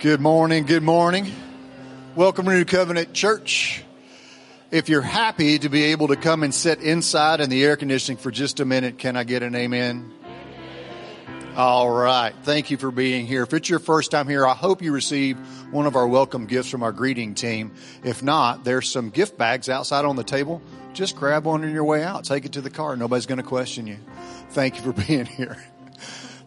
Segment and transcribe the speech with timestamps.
[0.00, 0.64] Good morning.
[0.64, 1.30] Good morning.
[2.14, 3.84] Welcome to New Covenant Church.
[4.70, 8.16] If you're happy to be able to come and sit inside in the air conditioning
[8.16, 10.10] for just a minute, can I get an amen?
[11.54, 12.32] All right.
[12.44, 13.42] Thank you for being here.
[13.42, 15.36] If it's your first time here, I hope you receive
[15.70, 17.74] one of our welcome gifts from our greeting team.
[18.02, 20.62] If not, there's some gift bags outside on the table.
[20.94, 22.24] Just grab one on your way out.
[22.24, 22.96] Take it to the car.
[22.96, 23.98] Nobody's going to question you.
[24.52, 25.58] Thank you for being here.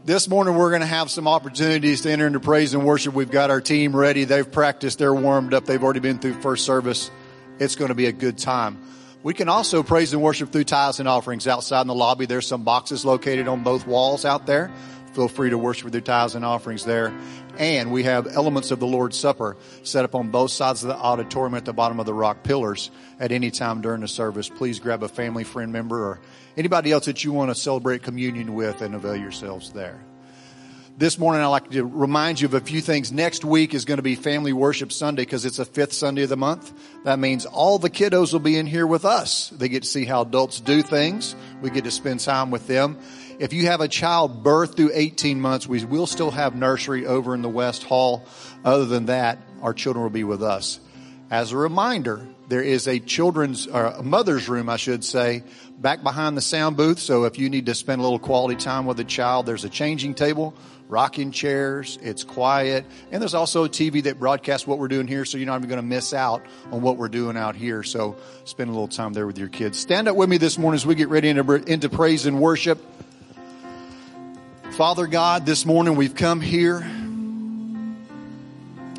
[0.05, 3.13] This morning we're going to have some opportunities to enter into praise and worship.
[3.13, 4.25] We've got our team ready.
[4.25, 4.99] They've practiced.
[4.99, 5.63] They're warmed up.
[5.63, 7.09] They've already been through first service.
[7.57, 8.83] It's going to be a good time.
[9.23, 12.25] We can also praise and worship through tithes and offerings outside in the lobby.
[12.25, 14.69] There's some boxes located on both walls out there.
[15.13, 17.13] Feel free to worship with your tithes and offerings there.
[17.57, 20.95] And we have elements of the Lord's Supper set up on both sides of the
[20.95, 24.49] auditorium at the bottom of the rock pillars at any time during the service.
[24.49, 26.21] Please grab a family, friend member, or
[26.57, 30.03] anybody else that you want to celebrate communion with and avail yourselves there.
[30.95, 33.11] This morning, I'd like to remind you of a few things.
[33.11, 36.29] Next week is going to be Family Worship Sunday because it's the fifth Sunday of
[36.29, 36.71] the month.
[37.03, 39.49] That means all the kiddos will be in here with us.
[39.49, 41.35] They get to see how adults do things.
[41.63, 42.99] We get to spend time with them.
[43.39, 47.33] If you have a child birth through 18 months, we will still have nursery over
[47.33, 48.25] in the West Hall.
[48.63, 50.79] Other than that, our children will be with us.
[51.31, 55.43] As a reminder, there is a children's, or a mother's room, I should say,
[55.79, 56.99] back behind the sound booth.
[56.99, 59.69] So if you need to spend a little quality time with a child, there's a
[59.69, 60.53] changing table,
[60.89, 61.97] rocking chairs.
[62.03, 62.85] It's quiet.
[63.11, 65.25] And there's also a TV that broadcasts what we're doing here.
[65.25, 67.81] So you're not even going to miss out on what we're doing out here.
[67.81, 69.79] So spend a little time there with your kids.
[69.79, 72.79] Stand up with me this morning as we get ready into, into praise and worship.
[74.73, 76.79] Father God, this morning we've come here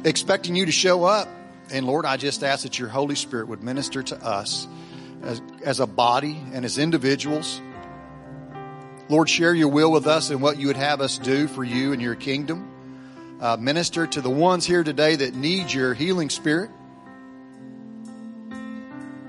[0.05, 1.29] expecting you to show up.
[1.73, 4.69] And Lord, I just ask that your Holy Spirit would minister to us
[5.25, 7.61] as, as a body and as individuals.
[9.09, 11.93] Lord, share your will with us and what you would have us do for you
[11.93, 12.71] and your kingdom.
[13.41, 16.71] Uh, minister to the ones here today that need your healing spirit.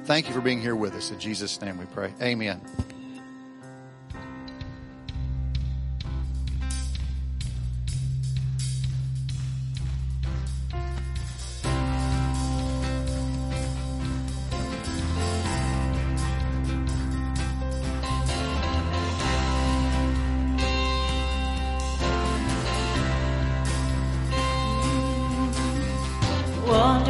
[0.03, 1.09] Thank you for being here with us.
[1.09, 2.13] In Jesus' name we pray.
[2.21, 2.61] Amen.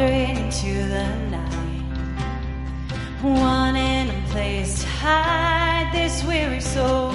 [0.00, 1.82] Into the night,
[3.22, 7.12] wanting a place to hide this weary soul.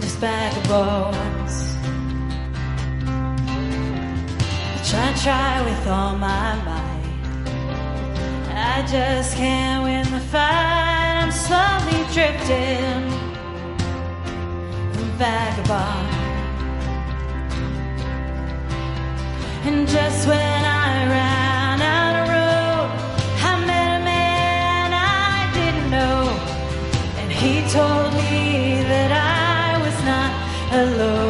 [0.00, 1.76] Just bones.
[4.72, 6.94] I try, try with all my might.
[8.50, 11.22] I just can't win the fight.
[11.22, 13.10] I'm slowly drifting,
[15.18, 16.13] vagabond.
[27.44, 30.32] He told me that I was not
[30.80, 31.23] alone.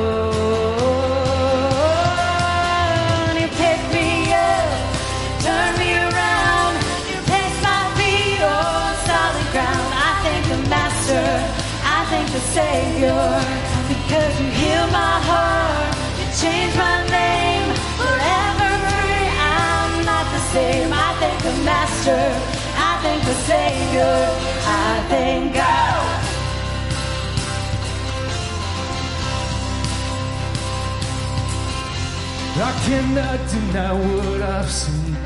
[22.05, 22.55] Master.
[22.77, 24.29] I thank the Savior.
[24.67, 26.21] I thank God.
[32.57, 35.17] I cannot deny what I've seen.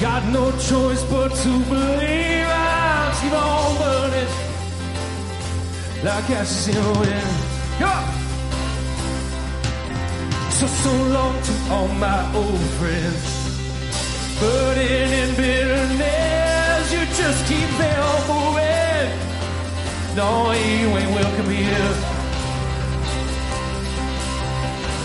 [0.00, 4.28] Got no choice but to believe I'll keep on burning
[6.04, 7.34] like ashes in the wind.
[7.80, 7.94] Go!
[10.50, 13.43] So, so long to all my old friends.
[14.40, 19.08] Burden and bitterness, you just keep them moving.
[20.16, 21.92] No, you ain't welcome here.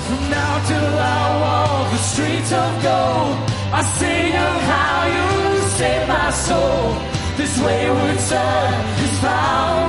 [0.07, 3.35] From now till I walk the streets of gold,
[3.71, 6.97] I sing of how you saved my soul.
[7.37, 8.73] This wayward son
[9.05, 9.88] is found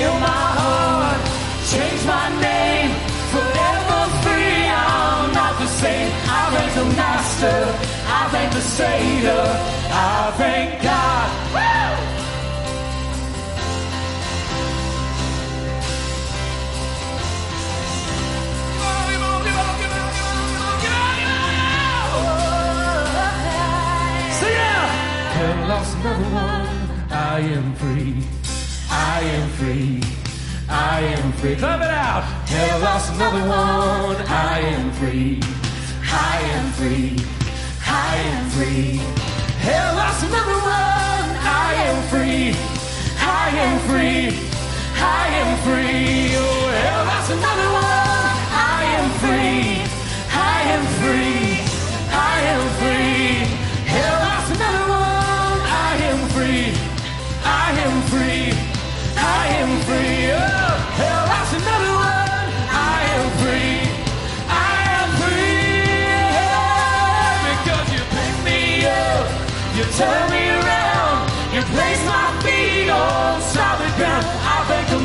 [0.00, 1.20] heal my heart,
[1.72, 2.90] change my name,
[3.32, 4.60] forever free.
[4.80, 6.10] I'm not the same.
[6.38, 7.58] I thank the Master,
[8.18, 9.44] I thank the Savior,
[9.92, 11.28] I thank God.
[27.12, 28.39] I am free.
[28.90, 30.02] I am free.
[30.68, 31.54] I am free.
[31.56, 32.24] Clap it out.
[32.48, 34.16] I lost another one?
[34.26, 35.40] I am free.
[36.02, 37.16] I am free.
[37.86, 39.00] I am free.
[39.62, 41.28] I lost another one?
[41.46, 42.54] I am free.
[43.20, 44.38] I am free.
[44.96, 46.36] I am free.
[46.36, 47.79] Oh, I lost another one?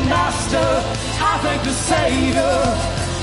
[0.08, 0.68] Master,
[1.30, 2.56] I thank the Savior.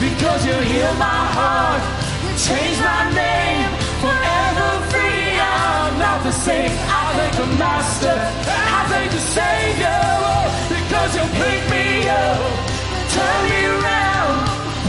[0.04, 1.82] Because you heal my heart,
[2.24, 3.68] you change my name,
[4.04, 5.40] forever free.
[5.40, 6.72] I'm not the same.
[7.00, 8.18] I thank the Master,
[8.78, 10.04] I thank the Savior.
[10.76, 12.40] Because you pick me up,
[13.16, 14.36] turn me around,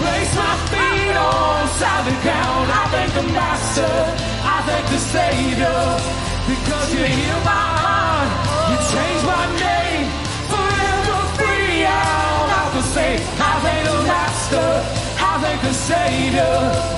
[0.02, 2.66] place my feet on solid ground.
[2.74, 3.92] I thank the Master,
[4.42, 5.80] I thank the Savior.
[6.50, 7.83] Because you heal my heart,
[14.54, 16.42] Master, I thank the Savior.
[16.42, 16.93] I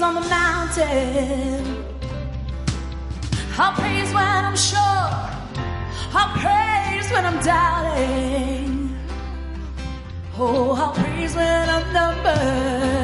[0.00, 1.84] praise on the mountain.
[3.58, 4.80] I'll praise when I'm sure,
[6.14, 8.96] I'll praise when I'm doubting.
[10.38, 12.99] Oh, I'll praise when I'm numbered,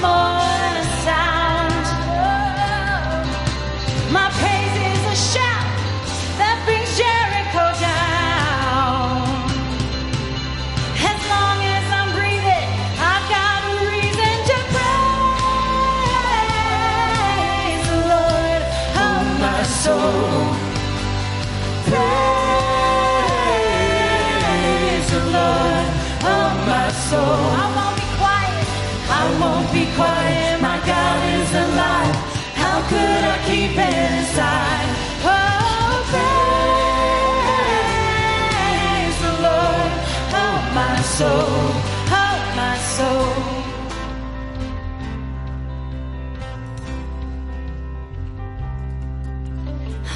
[0.00, 0.53] more
[41.14, 41.46] soul,
[42.58, 43.34] my soul.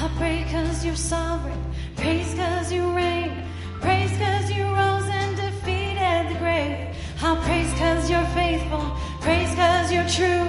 [0.01, 1.61] I pray cause you're sovereign.
[1.95, 3.31] Praise cause you reign.
[3.79, 6.77] Praise cause you rose and defeated the grave.
[7.21, 8.85] I'll praise cause you're faithful.
[9.21, 10.47] Praise cause you're true.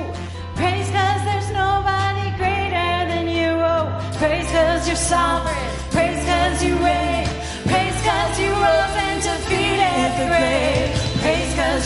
[0.57, 3.53] Praise cause there's nobody greater than you.
[3.73, 3.85] Oh,
[4.19, 5.67] praise cause you're sovereign.
[5.95, 7.29] Praise cause you reign.
[7.71, 9.60] Praise cause you rose and defeated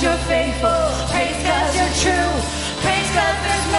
[0.03, 0.85] you're faithful.
[1.13, 2.31] Praise God, you're true.
[2.83, 3.74] Praise God, there's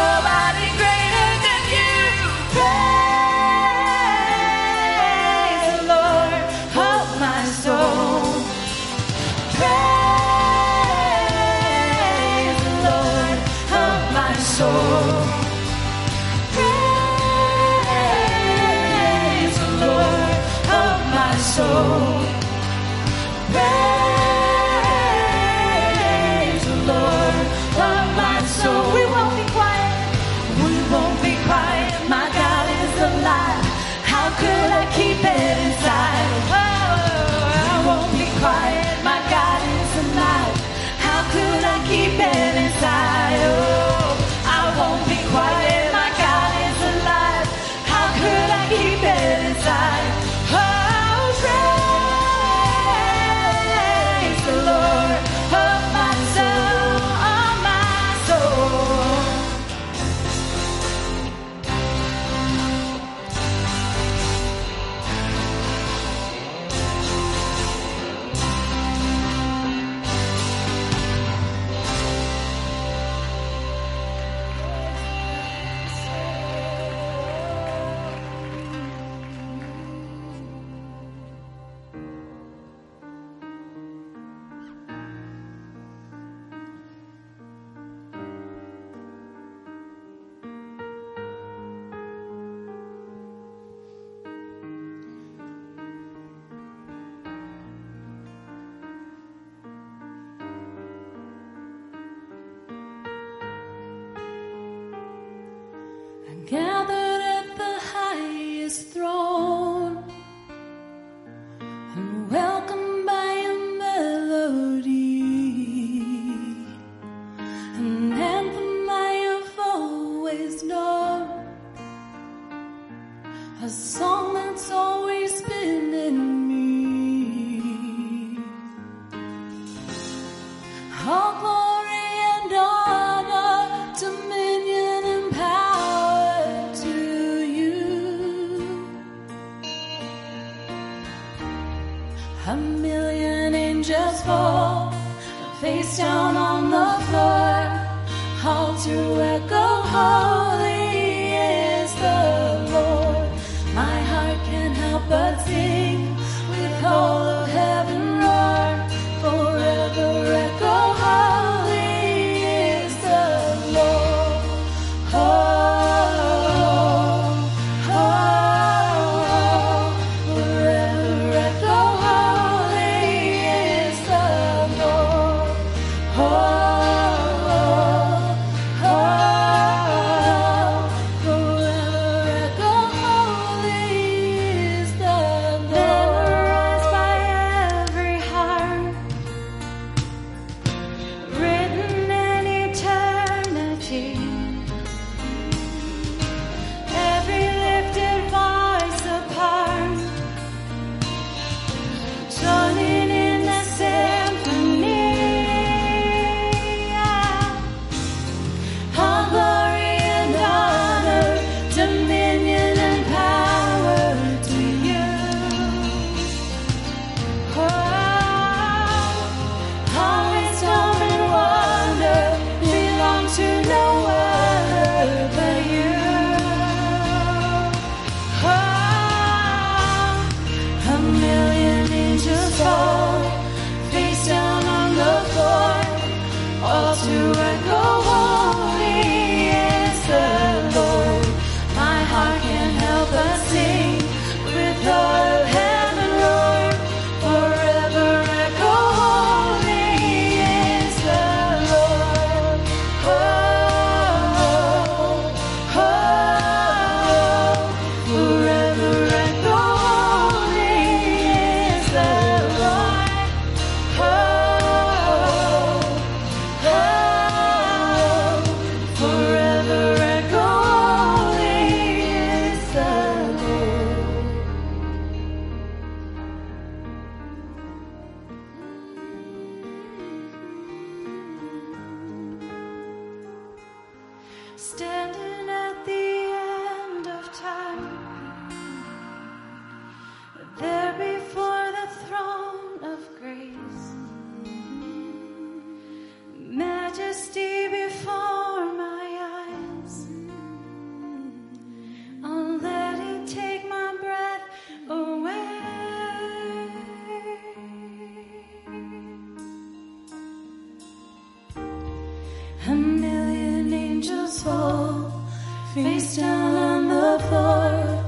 [315.75, 318.03] face down on the floor,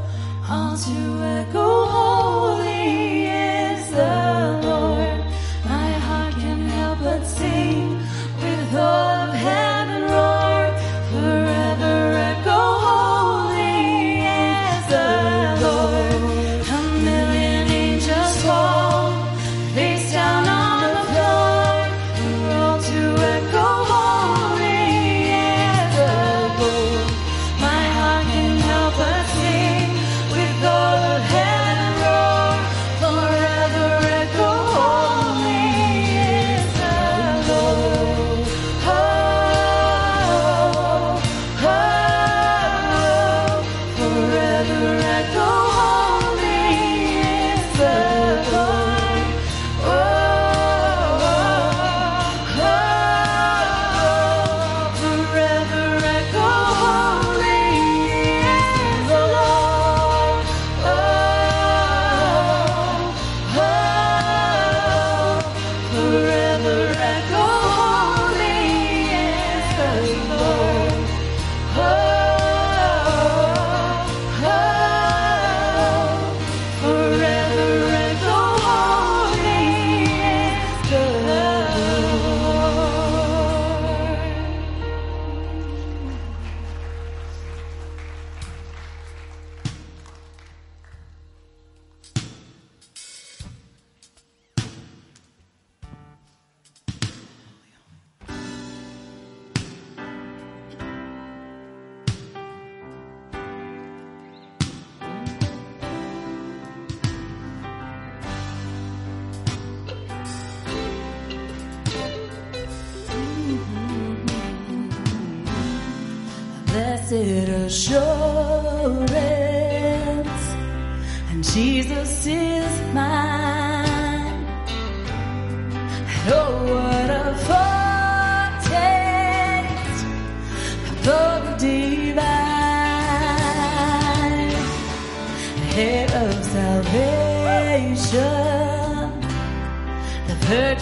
[0.50, 3.07] all to echo holy.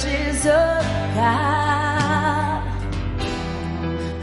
[0.05, 0.83] riches of
[1.15, 2.63] God.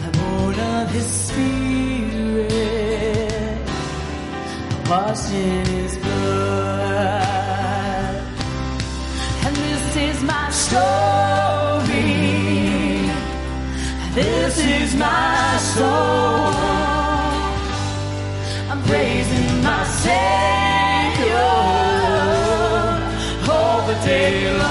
[0.04, 2.48] I'm born of His Spirit,
[4.70, 7.42] I'm washed in His blood,
[9.44, 10.80] and this is my story.
[14.14, 16.52] This is my soul.
[18.70, 21.48] I'm praising my Savior
[23.50, 24.61] all the day long.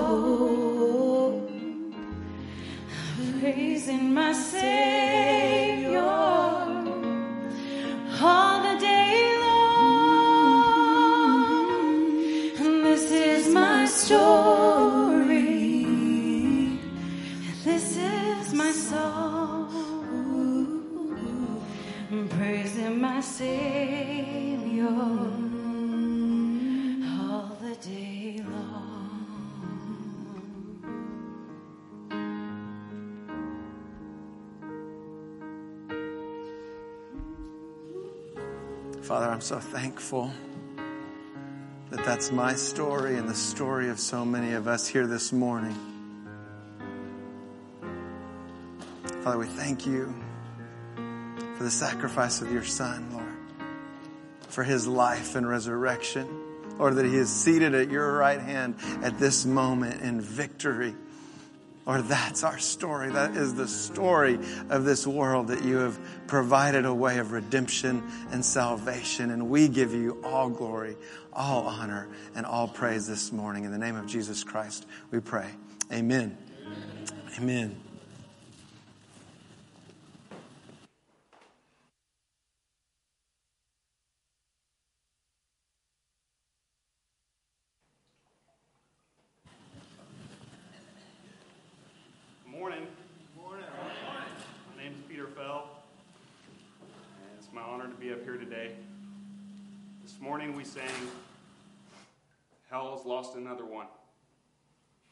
[3.40, 6.00] Praising my Savior
[8.22, 10.66] all the day long.
[12.58, 12.84] Mm-hmm.
[12.84, 14.65] This is my story.
[39.02, 40.32] Father, I'm so thankful
[41.90, 45.76] that that's my story and the story of so many of us here this morning.
[49.24, 50.14] Father, we thank you
[51.56, 53.70] for the sacrifice of your Son, Lord,
[54.50, 56.28] for his life and resurrection,
[56.78, 60.94] Lord, that he is seated at your right hand at this moment in victory.
[61.88, 63.12] Or that's our story.
[63.12, 64.40] That is the story
[64.70, 69.30] of this world that you have provided a way of redemption and salvation.
[69.30, 70.98] And we give you all glory,
[71.32, 73.66] all honor, and all praise this morning.
[73.66, 75.52] In the name of Jesus Christ, we pray.
[75.94, 76.36] Amen.
[77.38, 77.80] Amen.
[92.44, 92.88] Good morning.
[93.38, 93.66] Morning.
[94.76, 95.70] My name is Peter Fell,
[96.82, 98.72] and it's my honor to be up here today.
[100.04, 100.90] This morning we sang,
[102.72, 103.86] Hell has lost another one.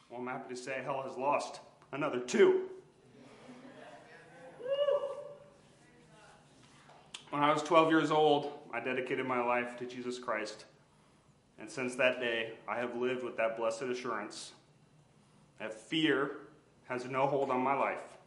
[0.09, 1.59] Well, I'm happy to say hell has lost
[1.91, 2.61] another two.
[7.29, 10.65] When I was 12 years old, I dedicated my life to Jesus Christ.
[11.59, 14.53] And since that day, I have lived with that blessed assurance
[15.59, 16.37] that fear
[16.89, 18.17] has no hold on my life,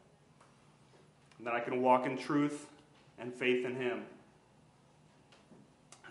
[1.39, 2.67] and that I can walk in truth
[3.19, 4.05] and faith in Him.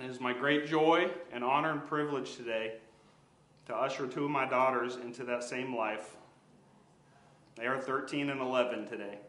[0.03, 2.73] It is my great joy and honor and privilege today
[3.67, 6.15] to usher two of my daughters into that same life.
[7.55, 9.19] They are 13 and 11 today.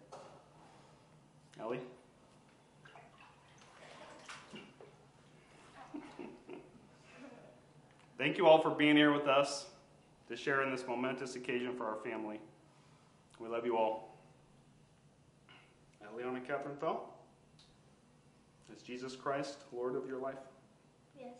[1.60, 1.80] Ellie?
[8.18, 9.66] Thank you all for being here with us
[10.28, 12.40] to share in this momentous occasion for our family.
[13.38, 14.16] We love you all.
[16.00, 17.14] And Catherine Fell,
[18.74, 20.36] is Jesus Christ Lord of your life?
[21.18, 21.34] Yes.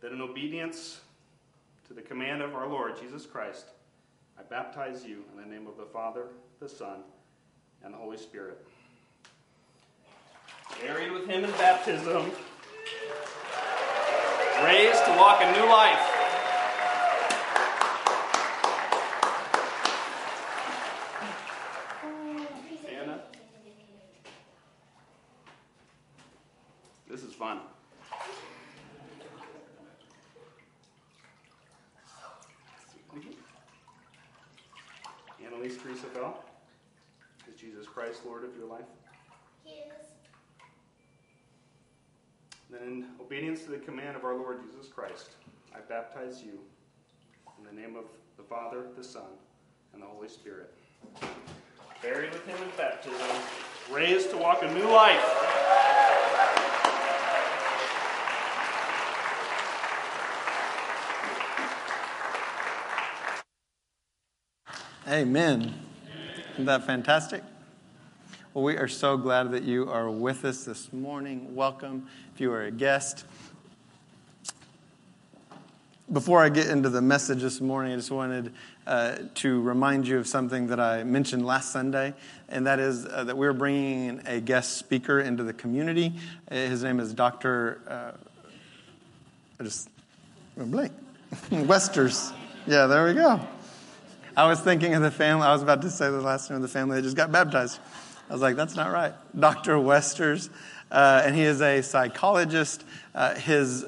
[0.00, 1.00] That in obedience
[1.88, 3.66] to the command of our Lord Jesus Christ,
[4.38, 6.26] I baptize you in the name of the Father,
[6.60, 7.00] the Son,
[7.84, 8.66] and the Holy Spirit.
[10.82, 12.30] Buried with him in baptism,
[14.64, 16.10] raised to walk a new life.
[22.90, 23.20] Anna?
[27.08, 27.60] This is fun.
[35.44, 36.42] Annalise Teresa Fell,
[37.48, 38.86] is Jesus Christ Lord of your life?
[39.64, 39.74] Yes.
[42.70, 45.30] Then, in obedience to the command of our Lord Jesus Christ,
[45.74, 46.60] I baptize you
[47.58, 48.04] in the name of
[48.36, 49.22] the Father, the Son,
[49.94, 50.74] and the Holy Spirit.
[52.02, 53.26] Buried with him in baptism,
[53.90, 55.18] raised to walk a new life.
[65.08, 65.74] Amen.
[66.52, 67.42] Isn't that fantastic?
[68.52, 71.54] Well, we are so glad that you are with us this morning.
[71.54, 73.24] Welcome if you are a guest.
[76.12, 78.52] Before I get into the message this morning, I just wanted
[78.86, 82.12] uh, to remind you of something that I mentioned last Sunday,
[82.50, 86.12] and that is uh, that we're bringing a guest speaker into the community.
[86.50, 87.80] Uh, his name is Dr.
[87.88, 88.12] Uh,
[89.58, 89.88] I just
[90.58, 90.92] blank.
[91.50, 92.34] Westers.
[92.66, 93.40] Yeah, there we go.
[94.36, 95.46] I was thinking of the family.
[95.46, 97.78] I was about to say the last name of the family that just got baptized.
[98.28, 99.14] I was like, that's not right.
[99.38, 99.78] Dr.
[99.80, 100.50] Westers.
[100.90, 102.84] Uh, and he is a psychologist.
[103.14, 103.86] Uh, his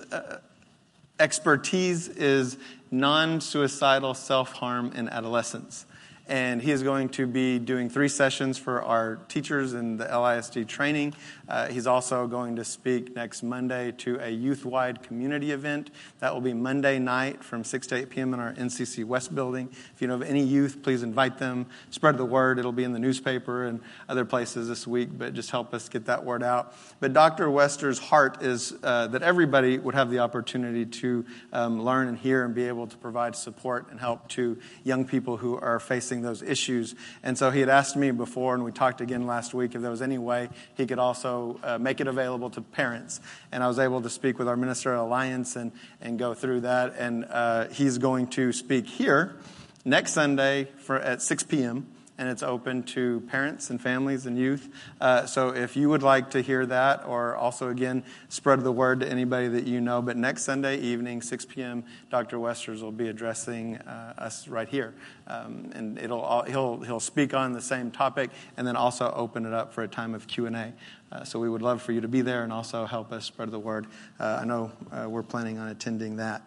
[1.18, 2.58] expertise is
[2.90, 5.86] non suicidal self harm in adolescence
[6.28, 10.66] and he is going to be doing three sessions for our teachers in the LISD
[10.66, 11.14] training.
[11.48, 15.90] Uh, he's also going to speak next Monday to a youth wide community event.
[16.18, 18.34] That will be Monday night from 6 to 8 p.m.
[18.34, 19.68] in our NCC West building.
[19.94, 21.66] If you know of any youth, please invite them.
[21.90, 22.58] Spread the word.
[22.58, 26.06] It'll be in the newspaper and other places this week, but just help us get
[26.06, 26.74] that word out.
[27.00, 27.50] But Dr.
[27.50, 32.44] Wester's heart is uh, that everybody would have the opportunity to um, learn and hear
[32.44, 36.42] and be able to provide support and help to young people who are facing those
[36.42, 36.94] issues.
[37.22, 39.90] And so he had asked me before, and we talked again last week, if there
[39.90, 43.20] was any way he could also uh, make it available to parents.
[43.52, 46.94] And I was able to speak with our ministerial alliance and, and go through that.
[46.98, 49.36] And uh, he's going to speak here
[49.84, 54.68] next Sunday for, at 6 p.m and it's open to parents and families and youth.
[55.00, 59.00] Uh, so if you would like to hear that, or also again spread the word
[59.00, 60.00] to anybody that you know.
[60.00, 62.38] But next Sunday evening, 6 p.m., Dr.
[62.38, 64.94] Westers will be addressing uh, us right here,
[65.26, 69.44] um, and it'll all, he'll he'll speak on the same topic, and then also open
[69.46, 70.72] it up for a time of Q and A.
[71.12, 73.50] Uh, so we would love for you to be there and also help us spread
[73.50, 73.86] the word.
[74.18, 76.42] Uh, I know uh, we're planning on attending that.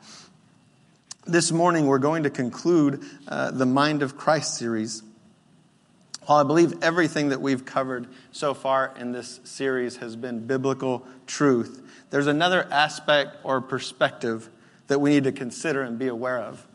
[1.25, 5.03] This morning, we're going to conclude uh, the Mind of Christ series.
[6.29, 11.03] While I believe everything that we've covered so far in this series has been biblical
[11.25, 14.47] truth, there's another aspect or perspective
[14.89, 16.67] that we need to consider and be aware of.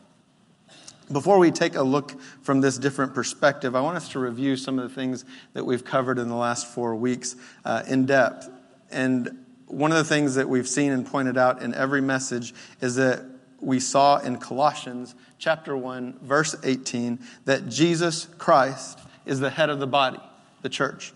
[1.12, 4.76] Before we take a look from this different perspective, I want us to review some
[4.80, 8.50] of the things that we've covered in the last four weeks uh, in depth.
[8.90, 12.96] And one of the things that we've seen and pointed out in every message is
[12.96, 13.24] that
[13.60, 19.80] we saw in Colossians chapter 1 verse 18 that Jesus Christ is the head of
[19.80, 20.20] the body,
[20.62, 21.12] the church.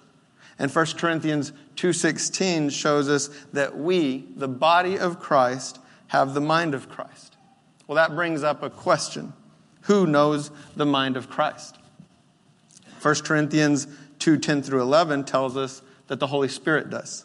[0.58, 6.74] And 1 Corinthians 2:16 shows us that we, the body of Christ, have the mind
[6.74, 7.36] of Christ.
[7.86, 9.32] Well, that brings up a question.
[9.82, 11.78] Who knows the mind of Christ?
[13.00, 13.86] 1 Corinthians
[14.18, 17.24] 2:10 through 11 tells us that the Holy Spirit does.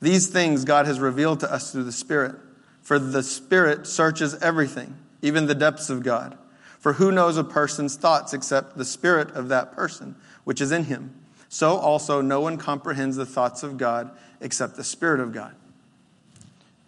[0.00, 2.36] These things God has revealed to us through the Spirit,
[2.80, 6.38] for the Spirit searches everything, even the depths of God.
[6.80, 10.84] For who knows a person's thoughts except the spirit of that person, which is in
[10.84, 11.14] him?
[11.48, 15.54] So also no one comprehends the thoughts of God except the Spirit of God.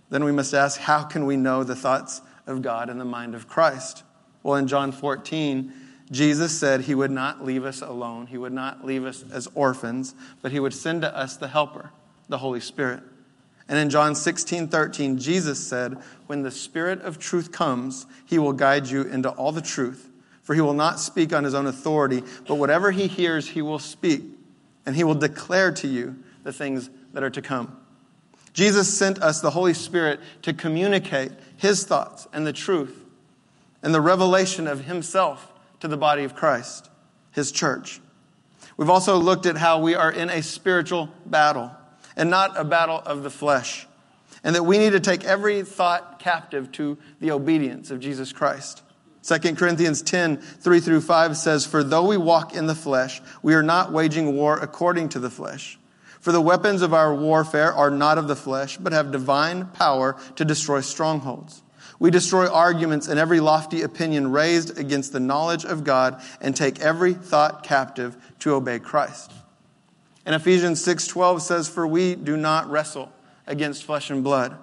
[0.08, 3.34] Then we must ask, how can we know the thoughts of God in the mind
[3.34, 4.04] of Christ?
[4.42, 5.72] Well, in John 14,
[6.10, 8.26] Jesus said he would not leave us alone.
[8.26, 11.90] He would not leave us as orphans, but he would send to us the helper,
[12.28, 13.02] the Holy Spirit.
[13.68, 15.96] And in John 16, 13, Jesus said,
[16.26, 20.08] When the Spirit of truth comes, he will guide you into all the truth.
[20.42, 23.78] For he will not speak on his own authority, but whatever he hears, he will
[23.78, 24.22] speak,
[24.84, 27.76] and he will declare to you the things that are to come.
[28.52, 33.04] Jesus sent us the Holy Spirit to communicate his thoughts and the truth
[33.82, 36.90] and the revelation of himself to the body of Christ,
[37.30, 38.00] his church.
[38.76, 41.70] We've also looked at how we are in a spiritual battle
[42.16, 43.86] and not a battle of the flesh.
[44.44, 48.82] And that we need to take every thought captive to the obedience of Jesus Christ.
[49.22, 53.54] 2 Corinthians 10, 3 through 5 says, For though we walk in the flesh, we
[53.54, 55.78] are not waging war according to the flesh.
[56.20, 60.16] For the weapons of our warfare are not of the flesh, but have divine power
[60.36, 61.62] to destroy strongholds.
[61.98, 66.80] We destroy arguments and every lofty opinion raised against the knowledge of God and take
[66.80, 69.30] every thought captive to obey Christ.
[70.24, 73.12] And Ephesians 6:12 says for we do not wrestle
[73.46, 74.56] against flesh and blood,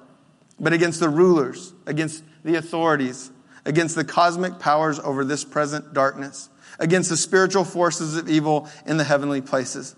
[0.60, 3.32] but against the rulers, against the authorities,
[3.65, 8.98] against the cosmic powers over this present darkness, against the spiritual forces of evil in
[8.98, 9.95] the heavenly places.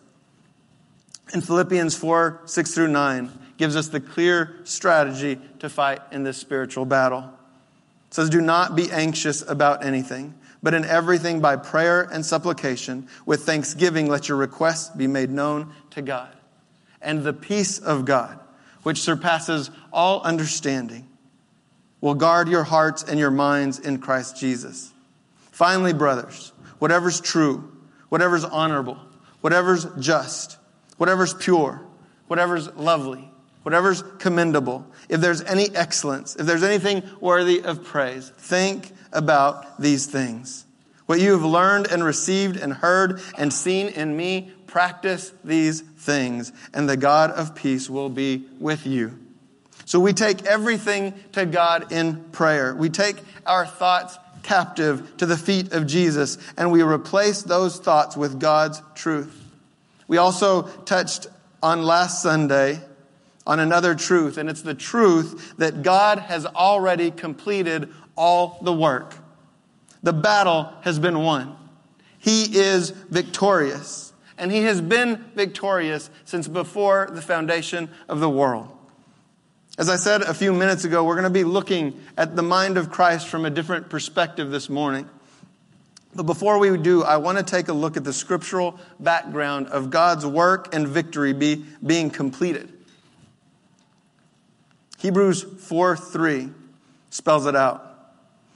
[1.34, 6.38] And Philippians 4, 6 through 9 gives us the clear strategy to fight in this
[6.38, 7.32] spiritual battle.
[8.08, 13.08] It says, Do not be anxious about anything but in everything by prayer and supplication,
[13.26, 16.36] with thanksgiving, let your requests be made known to God.
[17.02, 18.40] And the peace of God,
[18.84, 21.08] which surpasses all understanding,
[22.00, 24.92] will guard your hearts and your minds in Christ Jesus.
[25.52, 27.72] Finally, brothers, whatever's true,
[28.10, 29.00] whatever's honorable,
[29.42, 30.58] whatever's just,
[30.98, 31.82] whatever's pure,
[32.28, 33.32] whatever's lovely,
[33.64, 40.06] whatever's commendable, if there's any excellence, if there's anything worthy of praise, think about these
[40.06, 40.66] things.
[41.06, 46.54] What you have learned and received and heard and seen in me, practice these things,
[46.74, 49.20] and the God of peace will be with you.
[49.86, 52.74] So we take everything to God in prayer.
[52.74, 58.16] We take our thoughts captive to the feet of Jesus, and we replace those thoughts
[58.16, 59.38] with God's truth.
[60.08, 61.28] We also touched
[61.62, 62.80] on last Sunday
[63.46, 69.16] on another truth, and it's the truth that God has already completed all the work.
[70.04, 71.56] The battle has been won.
[72.18, 78.70] He is victorious, and He has been victorious since before the foundation of the world.
[79.78, 82.78] As I said a few minutes ago, we're going to be looking at the mind
[82.78, 85.10] of Christ from a different perspective this morning.
[86.14, 89.90] But before we do, I want to take a look at the scriptural background of
[89.90, 92.72] God's work and victory be, being completed.
[95.00, 96.50] Hebrews 4 3
[97.10, 97.91] spells it out.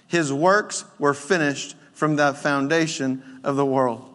[0.07, 4.13] His works were finished from the foundation of the world.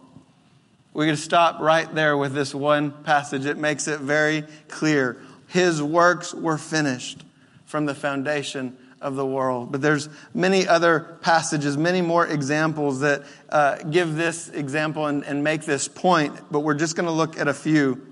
[0.93, 3.45] Going to stop right there with this one passage.
[3.45, 5.17] It makes it very clear.
[5.47, 7.23] His works were finished
[7.65, 9.71] from the foundation of the world.
[9.71, 15.43] But there's many other passages, many more examples that uh, give this example and, and
[15.43, 18.05] make this point, but we're just going to look at a few.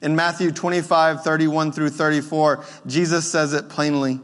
[0.00, 4.20] In Matthew 25, 31 through 34, Jesus says it plainly.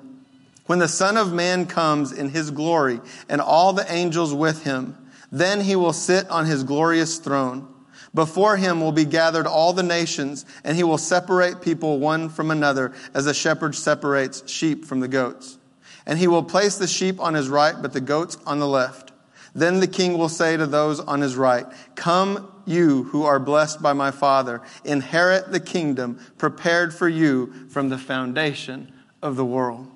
[0.68, 4.98] When the Son of Man comes in his glory and all the angels with him,
[5.32, 7.66] then he will sit on his glorious throne.
[8.14, 12.50] Before him will be gathered all the nations, and he will separate people one from
[12.50, 15.56] another, as a shepherd separates sheep from the goats.
[16.04, 19.12] And he will place the sheep on his right, but the goats on the left.
[19.54, 21.64] Then the king will say to those on his right,
[21.94, 27.88] Come, you who are blessed by my Father, inherit the kingdom prepared for you from
[27.88, 28.92] the foundation
[29.22, 29.90] of the world.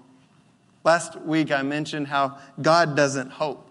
[0.85, 3.69] Last week I mentioned how God doesn't hope.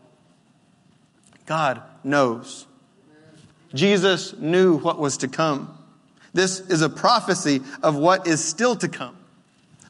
[1.46, 2.66] God knows.
[3.74, 5.78] Jesus knew what was to come.
[6.34, 9.18] This is a prophecy of what is still to come.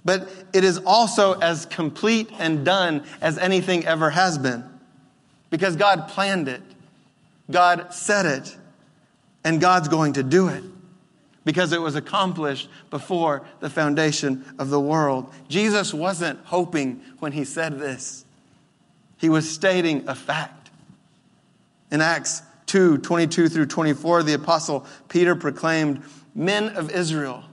[0.04, 4.64] But it is also as complete and done as anything ever has been.
[5.52, 6.62] Because God planned it,
[7.52, 8.58] God said it,
[9.44, 10.64] and God's going to do it.
[11.44, 15.34] Because it was accomplished before the foundation of the world.
[15.50, 18.26] Jesus wasn't hoping when he said this,
[19.18, 20.70] he was stating a fact.
[21.92, 27.44] In Acts 2 22 through 24, the apostle Peter proclaimed, Men of Israel,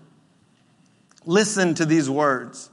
[1.26, 2.70] listen to these words.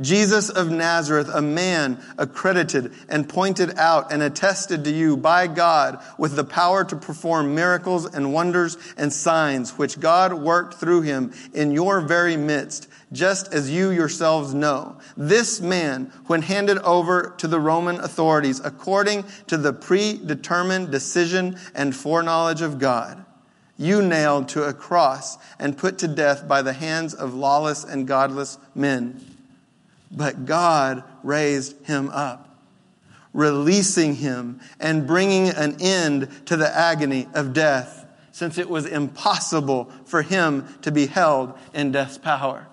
[0.00, 6.02] Jesus of Nazareth, a man accredited and pointed out and attested to you by God
[6.18, 11.32] with the power to perform miracles and wonders and signs which God worked through him
[11.52, 14.98] in your very midst just as you yourselves know.
[15.16, 21.94] This man, when handed over to the Roman authorities according to the predetermined decision and
[21.94, 23.24] foreknowledge of God,
[23.76, 28.08] you nailed to a cross and put to death by the hands of lawless and
[28.08, 29.33] godless men.
[30.14, 32.58] But God raised him up,
[33.32, 39.90] releasing him and bringing an end to the agony of death, since it was impossible
[40.04, 42.66] for him to be held in death's power.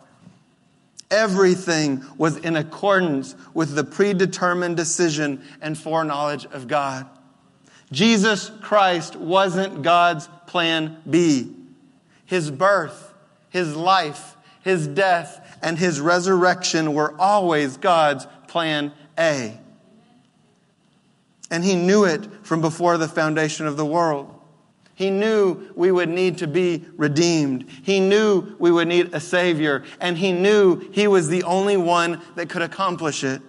[1.09, 7.05] Everything was in accordance with the predetermined decision and foreknowledge of God.
[7.91, 11.53] Jesus Christ wasn't God's plan B.
[12.25, 13.13] His birth,
[13.49, 19.57] His life, His death, and His resurrection were always God's plan A.
[21.49, 24.33] And He knew it from before the foundation of the world.
[24.95, 27.67] He knew we would need to be redeemed.
[27.83, 29.83] He knew we would need a Savior.
[29.99, 33.41] And He knew He was the only one that could accomplish it.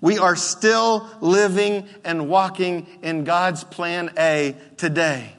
[0.00, 5.34] We are still living and walking in God's plan A today.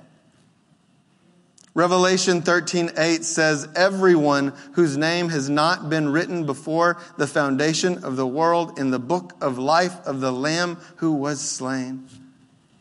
[1.76, 8.28] Revelation 13:8 says everyone whose name has not been written before the foundation of the
[8.28, 12.07] world in the book of life of the lamb who was slain.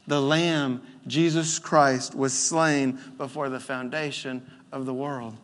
[0.06, 5.36] The lamb Jesus Christ was slain before the foundation of the world.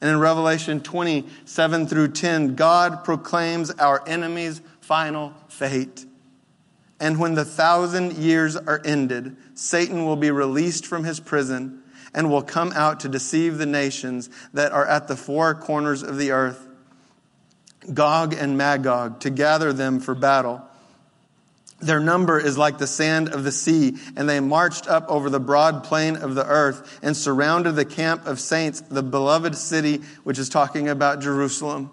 [0.00, 6.06] And in Revelation 27 through 10, God proclaims our enemy's final fate.
[7.00, 11.81] And when the thousand years are ended, Satan will be released from his prison
[12.14, 16.18] and will come out to deceive the nations that are at the four corners of
[16.18, 16.68] the earth,
[17.92, 20.62] Gog and Magog, to gather them for battle.
[21.80, 25.40] Their number is like the sand of the sea, and they marched up over the
[25.40, 30.38] broad plain of the earth and surrounded the camp of saints, the beloved city, which
[30.38, 31.90] is talking about Jerusalem.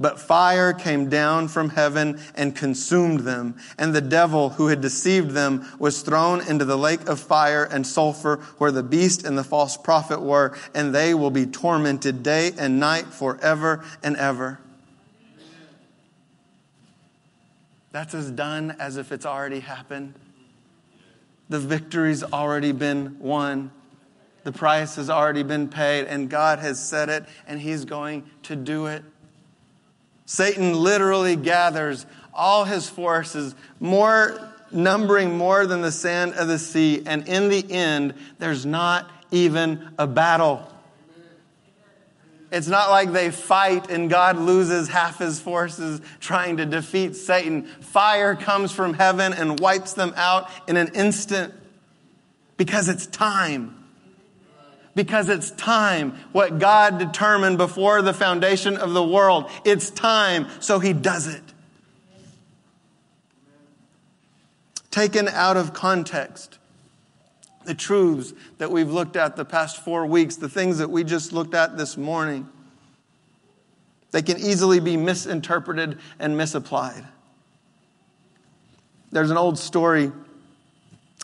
[0.00, 5.32] But fire came down from heaven and consumed them, and the devil who had deceived
[5.32, 9.42] them was thrown into the lake of fire and sulfur where the beast and the
[9.42, 14.60] false prophet were, and they will be tormented day and night forever and ever.
[17.90, 20.14] That's as done as if it's already happened.
[21.48, 23.72] The victory's already been won.
[24.44, 28.54] The price has already been paid, and God has said it, and He's going to
[28.54, 29.02] do it.
[30.28, 32.04] Satan literally gathers
[32.34, 37.64] all his forces, more numbering more than the sand of the sea, and in the
[37.72, 40.70] end, there's not even a battle.
[42.52, 47.64] It's not like they fight and God loses half his forces trying to defeat Satan.
[47.64, 51.54] Fire comes from heaven and wipes them out in an instant
[52.58, 53.77] because it's time.
[54.98, 56.18] Because it's time.
[56.32, 59.48] What God determined before the foundation of the world.
[59.64, 61.42] It's time, so he does it.
[64.90, 66.58] Taken out of context,
[67.64, 71.32] the truths that we've looked at the past four weeks, the things that we just
[71.32, 72.48] looked at this morning,
[74.10, 77.04] they can easily be misinterpreted and misapplied.
[79.12, 80.06] There's an old story,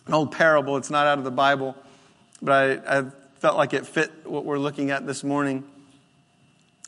[0.06, 0.76] an old parable.
[0.76, 1.74] It's not out of the Bible,
[2.40, 2.52] but
[2.86, 3.04] I, I
[3.44, 5.62] felt like it fit what we're looking at this morning.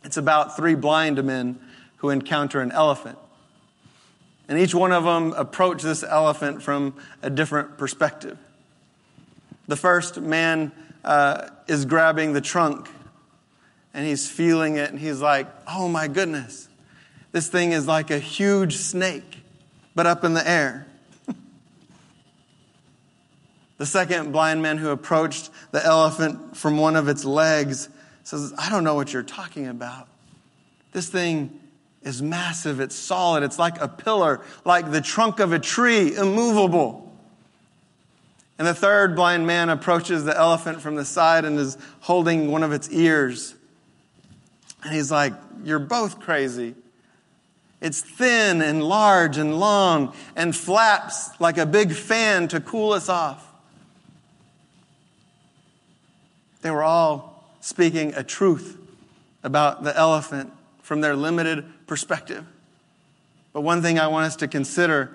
[0.05, 1.61] It's about three blind men
[1.99, 3.19] who encounter an elephant.
[4.49, 8.39] And each one of them approach this elephant from a different perspective.
[9.69, 10.73] The first man
[11.05, 12.89] uh, is grabbing the trunk
[13.93, 16.71] and he's feeling it and he's like, oh my goodness,
[17.33, 19.41] this thing is like a huge snake,
[19.95, 20.86] but up in the air.
[23.79, 27.89] The second blind man who approached the elephant from one of its legs
[28.25, 30.09] says, I don't know what you're talking about.
[30.93, 31.61] This thing
[32.03, 37.03] is massive, it's solid, it's like a pillar, like the trunk of a tree, immovable.
[38.59, 42.63] And the third blind man approaches the elephant from the side and is holding one
[42.63, 43.55] of its ears.
[44.83, 46.75] And he's like, You're both crazy.
[47.83, 53.09] It's thin and large and long and flaps like a big fan to cool us
[53.11, 53.53] off.
[56.67, 58.77] They were all speaking a truth
[59.45, 60.53] about the elephant
[60.83, 62.45] from their limited perspective.
[63.53, 65.13] But one thing I want us to consider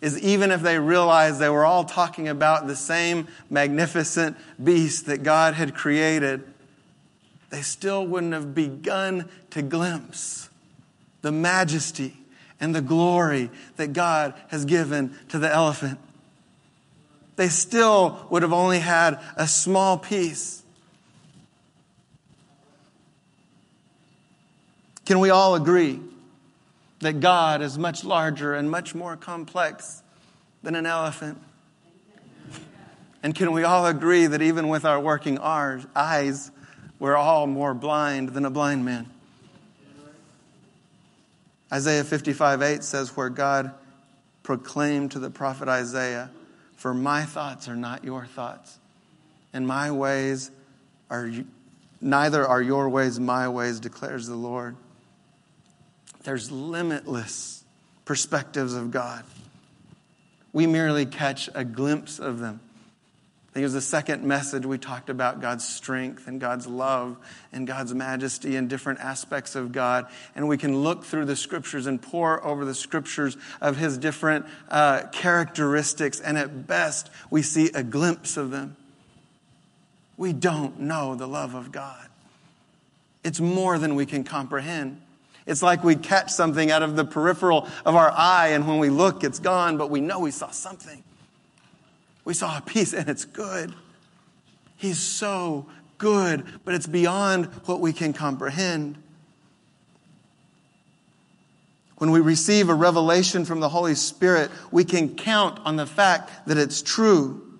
[0.00, 5.22] is even if they realized they were all talking about the same magnificent beast that
[5.22, 6.42] God had created,
[7.50, 10.50] they still wouldn't have begun to glimpse
[11.22, 12.16] the majesty
[12.58, 16.00] and the glory that God has given to the elephant.
[17.36, 20.59] They still would have only had a small piece.
[25.10, 25.98] Can we all agree
[27.00, 30.04] that God is much larger and much more complex
[30.62, 31.36] than an elephant.
[33.20, 36.52] And can we all agree that even with our working eyes,
[37.00, 39.10] we're all more blind than a blind man?
[41.72, 43.72] Isaiah 55 8 says, Where God
[44.44, 46.30] proclaimed to the prophet Isaiah,
[46.76, 48.78] For my thoughts are not your thoughts,
[49.52, 50.52] and my ways
[51.10, 51.32] are
[52.00, 54.76] neither are your ways my ways, declares the Lord.
[56.24, 57.64] There's limitless
[58.04, 59.24] perspectives of God.
[60.52, 62.60] We merely catch a glimpse of them.
[63.50, 67.16] I think it was the second message we talked about God's strength and God's love
[67.52, 70.06] and God's majesty and different aspects of God.
[70.36, 74.46] And we can look through the scriptures and pour over the scriptures of his different
[74.68, 76.20] uh, characteristics.
[76.20, 78.76] And at best, we see a glimpse of them.
[80.16, 82.06] We don't know the love of God,
[83.24, 85.02] it's more than we can comprehend.
[85.50, 88.88] It's like we catch something out of the peripheral of our eye, and when we
[88.88, 91.02] look, it's gone, but we know we saw something.
[92.24, 93.74] We saw a piece, and it's good.
[94.76, 95.66] He's so
[95.98, 98.96] good, but it's beyond what we can comprehend.
[101.98, 106.30] When we receive a revelation from the Holy Spirit, we can count on the fact
[106.46, 107.58] that it's true.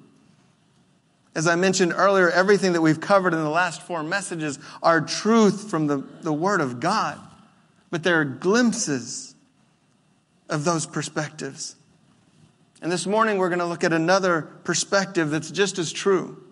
[1.35, 5.69] As I mentioned earlier, everything that we've covered in the last four messages are truth
[5.69, 7.19] from the, the Word of God
[7.91, 9.35] but there are glimpses
[10.49, 11.77] of those perspectives.
[12.83, 16.43] And this morning we're going to look at another perspective that's just as true.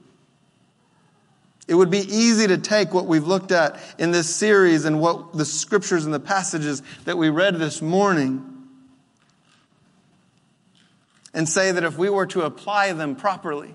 [1.67, 5.35] It would be easy to take what we've looked at in this series and what
[5.35, 8.55] the scriptures and the passages that we read this morning
[11.35, 13.75] and say that if we were to apply them properly,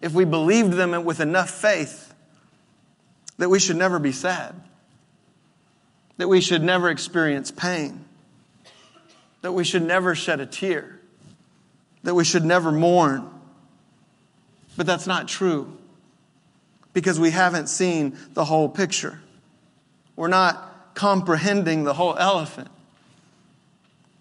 [0.00, 2.12] if we believed them with enough faith,
[3.38, 4.60] that we should never be sad,
[6.16, 8.04] that we should never experience pain,
[9.42, 10.98] that we should never shed a tear,
[12.02, 13.28] that we should never mourn.
[14.76, 15.76] But that's not true
[16.92, 19.20] because we haven't seen the whole picture.
[20.16, 22.68] We're not comprehending the whole elephant.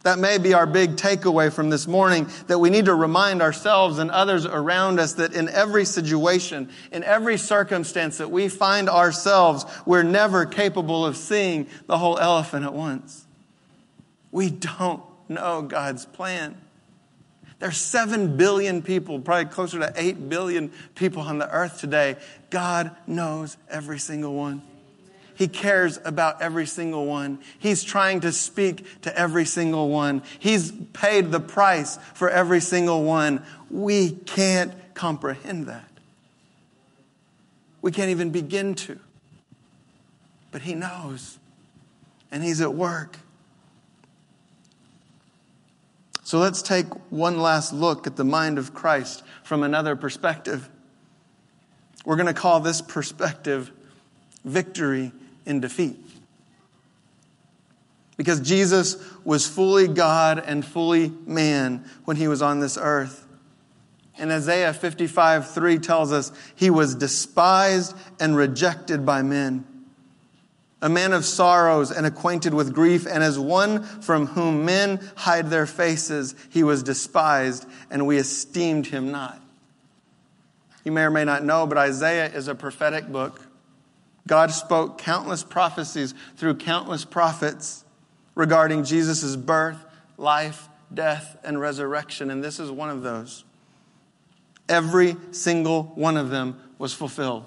[0.06, 3.98] That may be our big takeaway from this morning that we need to remind ourselves
[3.98, 9.66] and others around us that in every situation, in every circumstance that we find ourselves,
[9.84, 13.26] we're never capable of seeing the whole elephant at once.
[14.32, 16.56] We don't know God's plan.
[17.58, 22.18] There's 7 billion people, probably closer to 8 billion people on the earth today.
[22.52, 24.62] God knows every single one.
[25.36, 27.40] He cares about every single one.
[27.60, 30.24] He's trying to speak to every single one.
[30.40, 33.44] He's paid the price for every single one.
[33.70, 35.90] We can't comprehend that.
[37.82, 39.00] We can't even begin to.
[40.52, 41.38] But He knows,
[42.32, 43.18] and He's at work.
[46.24, 50.70] So let's take one last look at the mind of Christ from another perspective.
[52.06, 53.72] We're going to call this perspective
[54.44, 55.12] victory
[55.46, 56.00] in defeat.
[58.18, 63.26] Because Jesus was fully God and fully man when he was on this earth.
[64.18, 69.66] And Isaiah 55 3 tells us he was despised and rejected by men,
[70.82, 75.50] a man of sorrows and acquainted with grief, and as one from whom men hide
[75.50, 79.42] their faces, he was despised, and we esteemed him not.
[80.86, 83.45] You may or may not know, but Isaiah is a prophetic book.
[84.28, 87.86] God spoke countless prophecies through countless prophets
[88.34, 89.86] regarding Jesus' birth,
[90.18, 93.44] life, death, and resurrection, and this is one of those.
[94.68, 97.46] Every single one of them was fulfilled.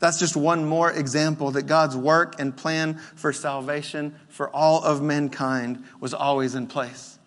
[0.00, 5.00] That's just one more example that God's work and plan for salvation for all of
[5.00, 7.18] mankind was always in place.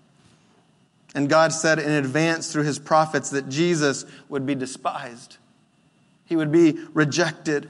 [1.15, 5.37] And God said in advance through his prophets that Jesus would be despised.
[6.27, 7.69] He would be rejected.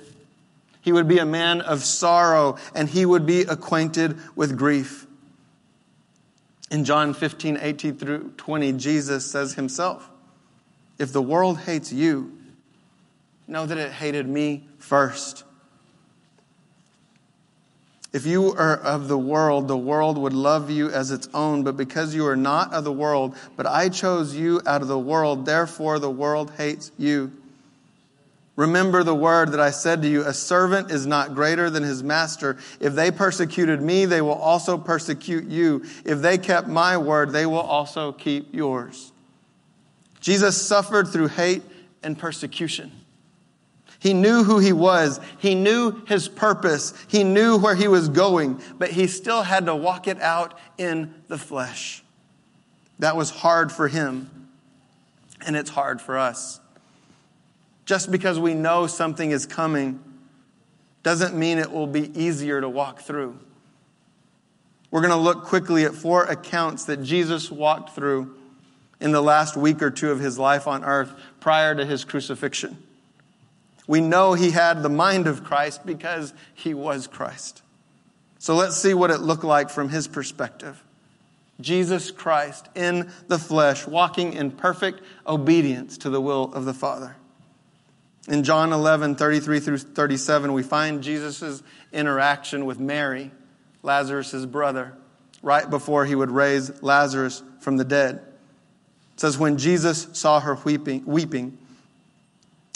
[0.82, 5.06] He would be a man of sorrow and he would be acquainted with grief.
[6.70, 10.10] In John 15, 18 through 20, Jesus says himself,
[10.98, 12.38] If the world hates you,
[13.48, 15.44] know that it hated me first.
[18.12, 21.78] If you are of the world, the world would love you as its own, but
[21.78, 25.46] because you are not of the world, but I chose you out of the world,
[25.46, 27.32] therefore the world hates you.
[28.58, 32.04] Remember the word that I said to you, a servant is not greater than his
[32.04, 32.58] master.
[32.80, 35.86] If they persecuted me, they will also persecute you.
[36.04, 39.12] If they kept my word, they will also keep yours.
[40.22, 41.62] Jesus suffered through hate
[42.02, 42.92] and persecution.
[44.00, 45.20] He knew who he was.
[45.38, 46.96] He knew his purpose.
[47.08, 51.14] He knew where he was going, but he still had to walk it out in
[51.28, 52.04] the flesh.
[52.98, 54.50] That was hard for him,
[55.46, 56.60] and it's hard for us.
[57.88, 60.04] Just because we know something is coming
[61.04, 63.40] doesn't mean it will be easier to walk through.
[64.92, 68.36] We're going to look quickly at four accounts that Jesus walked through
[69.00, 72.78] in the last week or two of his life on earth prior to his crucifixion.
[73.88, 77.62] We know he had the mind of Christ because he was Christ.
[78.38, 80.84] So let's see what it looked like from his perspective.
[81.62, 87.16] Jesus Christ in the flesh, walking in perfect obedience to the will of the Father.
[88.28, 91.64] In John 11, 33 through 37, we find Jesus'
[91.94, 93.32] interaction with Mary,
[93.84, 94.94] Lazarus' brother,
[95.42, 98.16] right before he would raise Lazarus from the dead.
[99.14, 101.58] It says, When Jesus saw her weeping, weeping,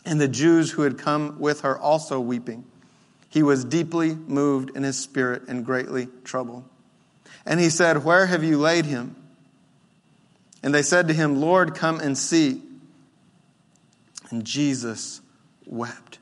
[0.06, 2.66] and the Jews who had come with her also weeping,
[3.28, 6.64] he was deeply moved in his spirit and greatly troubled.
[7.46, 9.16] And he said, Where have you laid him?
[10.64, 12.62] And they said to him, Lord, come and see.
[14.30, 15.22] And Jesus
[15.66, 16.20] wept.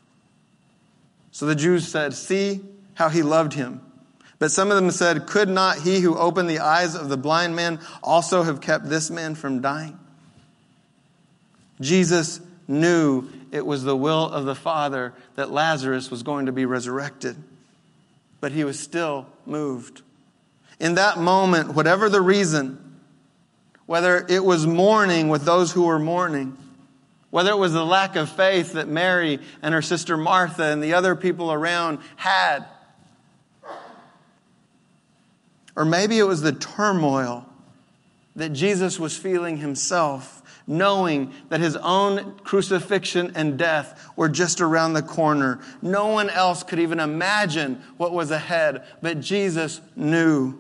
[1.32, 2.62] So the Jews said, See
[2.96, 3.82] how he loved him.
[4.40, 7.56] But some of them said, Could not he who opened the eyes of the blind
[7.56, 10.00] man also have kept this man from dying?
[11.82, 16.66] Jesus knew it was the will of the Father that Lazarus was going to be
[16.66, 17.36] resurrected,
[18.40, 20.02] but he was still moved.
[20.80, 23.00] In that moment, whatever the reason,
[23.86, 26.58] whether it was mourning with those who were mourning,
[27.32, 30.94] whether it was the lack of faith that Mary and her sister Martha and the
[30.94, 32.66] other people around had.
[35.76, 37.46] Or maybe it was the turmoil
[38.36, 44.94] that Jesus was feeling himself, knowing that his own crucifixion and death were just around
[44.94, 45.60] the corner.
[45.82, 50.58] No one else could even imagine what was ahead, but Jesus knew.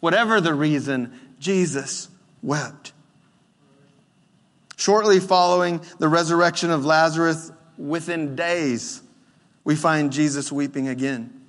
[0.00, 2.08] Whatever the reason, Jesus
[2.42, 2.91] wept.
[4.82, 9.00] Shortly following the resurrection of Lazarus, within days,
[9.62, 11.40] we find Jesus weeping again.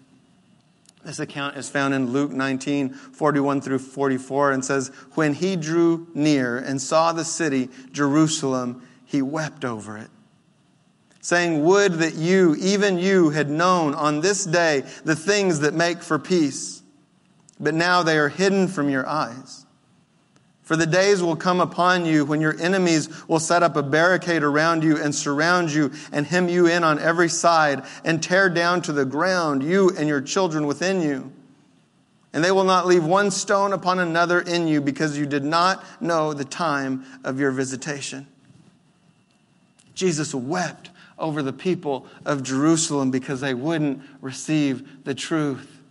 [1.04, 6.06] This account is found in Luke 19, 41 through 44, and says, When he drew
[6.14, 10.12] near and saw the city, Jerusalem, he wept over it,
[11.20, 16.04] saying, Would that you, even you, had known on this day the things that make
[16.04, 16.84] for peace,
[17.60, 19.63] but now they are hidden from your eyes.
[20.74, 24.42] For the days will come upon you when your enemies will set up a barricade
[24.42, 28.82] around you and surround you and hem you in on every side and tear down
[28.82, 31.32] to the ground you and your children within you.
[32.34, 35.86] And they will not leave one stone upon another in you because you did not
[36.02, 38.26] know the time of your visitation.
[39.94, 45.84] Jesus wept over the people of Jerusalem because they wouldn't receive the truth.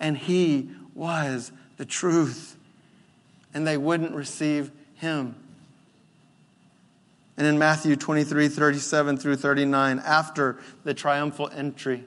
[0.00, 2.51] And he was the truth
[3.54, 5.34] and they wouldn't receive him.
[7.36, 12.04] And in Matthew 23 37 through 39, after the triumphal entry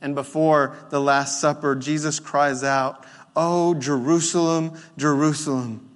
[0.00, 3.04] and before the Last Supper, Jesus cries out,
[3.36, 5.88] Oh, Jerusalem, Jerusalem,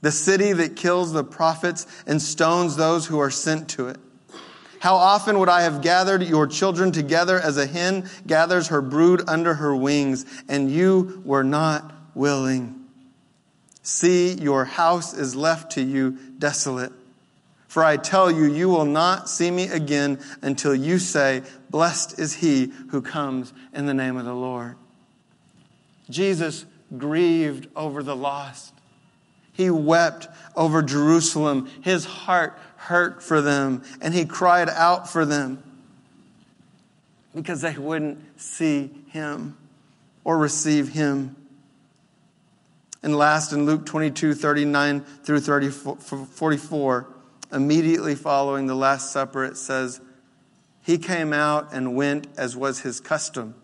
[0.00, 3.98] the city that kills the prophets and stones those who are sent to it.
[4.80, 9.28] How often would I have gathered your children together as a hen gathers her brood
[9.28, 12.77] under her wings, and you were not willing.
[13.88, 16.92] See, your house is left to you desolate.
[17.68, 22.34] For I tell you, you will not see me again until you say, Blessed is
[22.34, 24.76] he who comes in the name of the Lord.
[26.10, 26.66] Jesus
[26.98, 28.74] grieved over the lost.
[29.54, 31.66] He wept over Jerusalem.
[31.80, 35.62] His heart hurt for them, and he cried out for them
[37.34, 39.56] because they wouldn't see him
[40.24, 41.36] or receive him.
[43.02, 47.08] And last in Luke 22, 39 through 30, 44,
[47.52, 50.00] immediately following the Last Supper, it says,
[50.82, 53.54] He came out and went as was his custom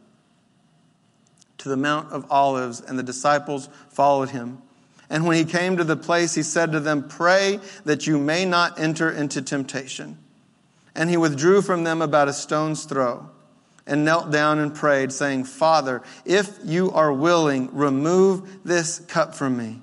[1.58, 4.62] to the Mount of Olives, and the disciples followed him.
[5.10, 8.44] And when he came to the place, he said to them, Pray that you may
[8.44, 10.18] not enter into temptation.
[10.94, 13.30] And he withdrew from them about a stone's throw
[13.86, 19.56] and knelt down and prayed, saying, Father, if you are willing, remove this cup from
[19.56, 19.80] me.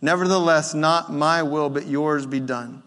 [0.00, 2.82] Nevertheless, not my will, but yours be done.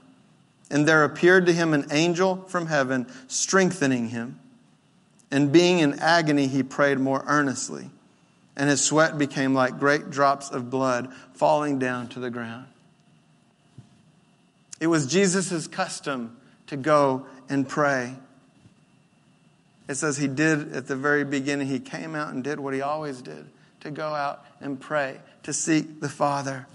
[0.70, 4.40] And there appeared to him an angel from heaven, strengthening him.
[5.30, 7.90] And being in agony, he prayed more earnestly.
[8.56, 12.68] And his sweat became like great drops of blood falling down to the ground.
[14.80, 18.16] It was Jesus' custom to go and pray.
[19.92, 22.82] It says he did at the very beginning, he came out and did what he
[22.82, 23.46] always did
[23.82, 26.66] to go out and pray, to seek the Father.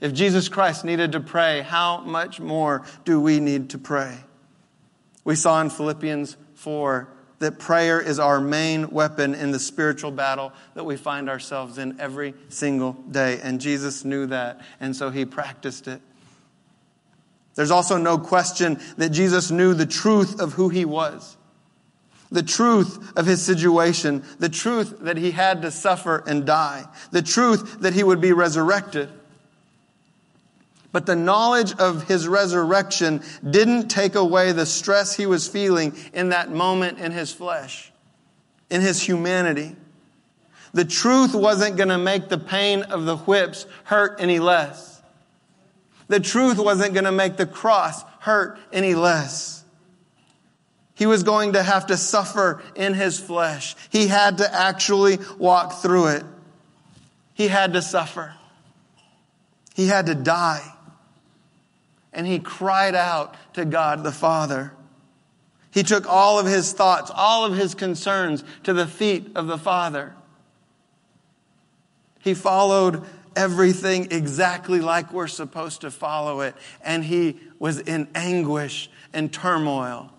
[0.00, 4.16] If Jesus Christ needed to pray, how much more do we need to pray?
[5.24, 7.06] We saw in Philippians 4
[7.40, 12.00] that prayer is our main weapon in the spiritual battle that we find ourselves in
[12.00, 13.40] every single day.
[13.42, 16.00] And Jesus knew that, and so he practiced it.
[17.56, 21.36] There's also no question that Jesus knew the truth of who he was
[22.32, 27.22] the truth of his situation, the truth that he had to suffer and die, the
[27.22, 29.08] truth that he would be resurrected.
[30.92, 36.30] But the knowledge of his resurrection didn't take away the stress he was feeling in
[36.30, 37.92] that moment in his flesh,
[38.70, 39.76] in his humanity.
[40.72, 45.02] The truth wasn't going to make the pain of the whips hurt any less.
[46.08, 49.61] The truth wasn't going to make the cross hurt any less.
[50.94, 53.74] He was going to have to suffer in his flesh.
[53.90, 56.24] He had to actually walk through it.
[57.34, 58.34] He had to suffer.
[59.74, 60.62] He had to die.
[62.12, 64.72] And he cried out to God the Father.
[65.70, 69.56] He took all of his thoughts, all of his concerns to the feet of the
[69.56, 70.14] Father.
[72.20, 73.02] He followed
[73.34, 76.54] everything exactly like we're supposed to follow it.
[76.84, 80.12] And he was in anguish and turmoil.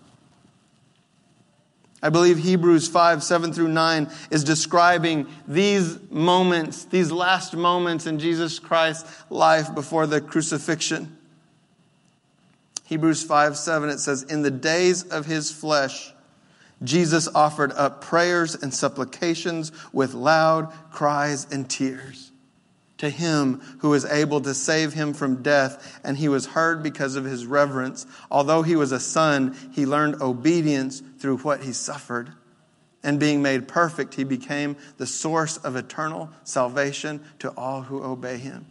[2.04, 8.18] I believe Hebrews 5, 7 through 9 is describing these moments, these last moments in
[8.18, 11.16] Jesus Christ's life before the crucifixion.
[12.84, 16.12] Hebrews 5, 7, it says, In the days of his flesh,
[16.82, 22.32] Jesus offered up prayers and supplications with loud cries and tears.
[22.98, 27.16] To him who is able to save him from death, and he was heard because
[27.16, 28.06] of his reverence.
[28.30, 32.30] Although he was a son, he learned obedience through what he suffered.
[33.02, 38.38] And being made perfect, he became the source of eternal salvation to all who obey
[38.38, 38.66] him.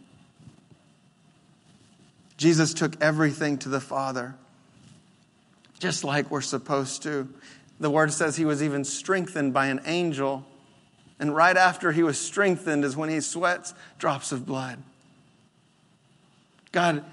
[2.36, 4.34] Jesus took everything to the Father,
[5.78, 7.28] just like we're supposed to.
[7.78, 10.44] The word says he was even strengthened by an angel
[11.18, 14.82] and right after he was strengthened is when he sweats drops of blood.
[16.72, 17.04] God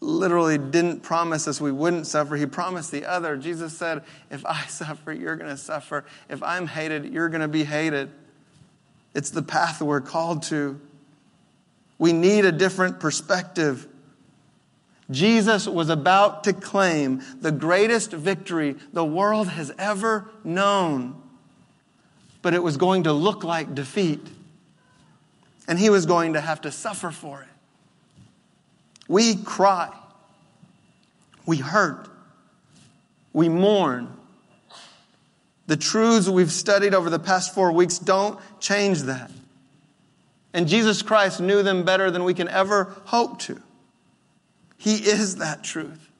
[0.00, 2.36] literally didn't promise us we wouldn't suffer.
[2.36, 3.36] He promised the other.
[3.36, 6.04] Jesus said, If I suffer, you're going to suffer.
[6.28, 8.10] If I'm hated, you're going to be hated.
[9.14, 10.80] It's the path we're called to.
[11.98, 13.86] We need a different perspective.
[15.10, 21.22] Jesus was about to claim the greatest victory the world has ever known
[22.44, 24.20] but it was going to look like defeat.
[25.66, 27.48] And he was going to have to suffer for it.
[29.08, 29.90] We cry.
[31.46, 32.06] We hurt.
[33.32, 34.14] We mourn.
[35.68, 39.30] The truths we've studied over the past four weeks don't change that.
[40.52, 43.58] And Jesus Christ knew them better than we can ever hope to.
[44.76, 46.10] He is that truth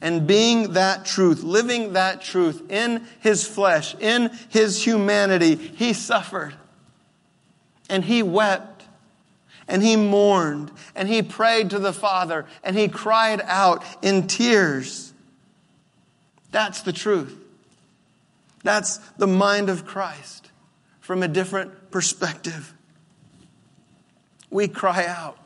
[0.00, 6.54] and being that truth, living that truth in his flesh, in his humanity, he suffered.
[7.90, 8.84] And he wept.
[9.66, 10.70] And he mourned.
[10.94, 12.46] And he prayed to the Father.
[12.62, 15.12] And he cried out in tears.
[16.52, 17.36] That's the truth.
[18.62, 20.50] That's the mind of Christ
[21.00, 22.72] from a different perspective.
[24.50, 25.38] We cry out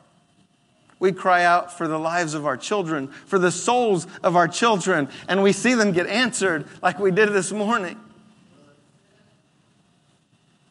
[1.03, 5.09] we cry out for the lives of our children, for the souls of our children,
[5.27, 7.99] and we see them get answered like we did this morning.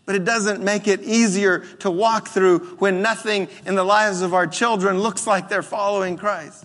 [0.05, 4.33] But it doesn't make it easier to walk through when nothing in the lives of
[4.33, 6.63] our children looks like they're following Christ.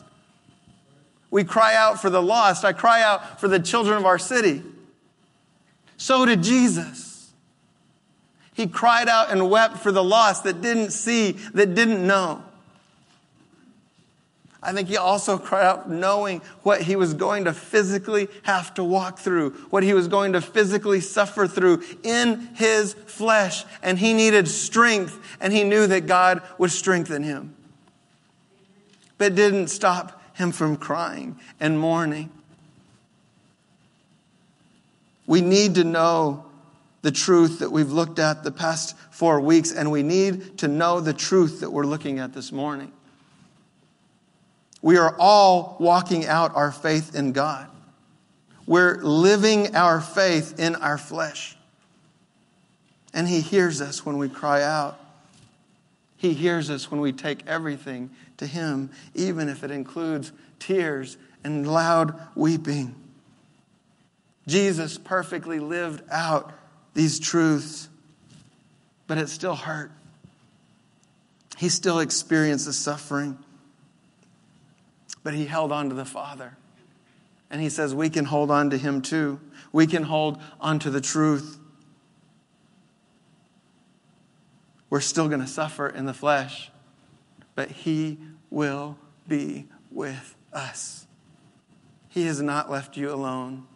[1.33, 2.65] We cry out for the lost.
[2.65, 4.63] I cry out for the children of our city.
[5.97, 7.33] So did Jesus.
[8.55, 12.45] He cried out and wept for the lost that didn't see, that didn't know.
[14.67, 18.83] I think he also cried out knowing what he was going to physically have to
[18.83, 23.65] walk through, what he was going to physically suffer through in his flesh.
[23.81, 27.55] And he needed strength, and he knew that God would strengthen him.
[29.19, 32.31] But it didn't stop him from crying and mourning.
[35.29, 36.45] We need to know
[37.03, 40.99] the truth that we've looked at the past four weeks, and we need to know
[40.99, 42.91] the truth that we're looking at this morning.
[44.87, 47.67] We are all walking out our faith in God.
[48.69, 51.57] We're living our faith in our flesh.
[53.13, 54.97] And He hears us when we cry out.
[56.17, 60.31] He hears us when we take everything to Him, even if it includes
[60.61, 62.95] tears and loud weeping.
[64.47, 66.53] Jesus perfectly lived out
[66.95, 67.89] these truths,
[69.09, 69.91] but it still hurt.
[71.57, 73.37] He still experiences suffering
[75.27, 76.57] but he held on to the Father.
[77.51, 79.41] And he says we can hold on to him too.
[79.73, 81.59] We can hold on to the truth.
[84.89, 86.71] We're still going to suffer in the flesh,
[87.57, 88.19] but he
[88.51, 91.09] will be with us.
[92.09, 93.67] He has not left you alone.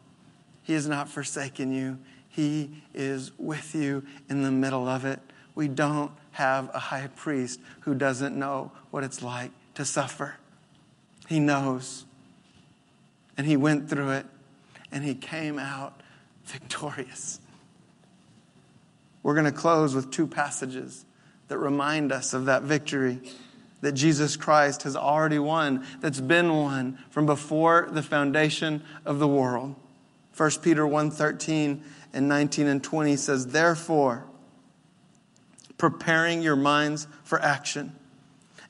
[0.63, 1.99] He has not forsaken you.
[2.29, 5.19] He is with you in the middle of it.
[5.57, 10.37] We don't have a high priest who doesn't know what it's like to suffer.
[11.31, 12.05] He knows.
[13.39, 14.27] And he went through it
[14.91, 16.03] and he came out
[16.45, 17.41] victorious.
[19.23, 21.05] We're going to close with two passages
[21.47, 23.21] that remind us of that victory
[23.81, 29.29] that Jesus Christ has already won, that's been won from before the foundation of the
[29.29, 29.77] world.
[30.37, 31.81] 1 Peter 1:13
[32.13, 34.25] and 19 and 20 says, "Therefore,
[35.79, 37.97] preparing your minds for action,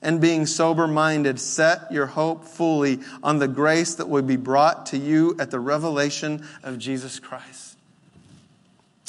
[0.01, 4.87] and being sober minded, set your hope fully on the grace that will be brought
[4.87, 7.77] to you at the revelation of Jesus Christ.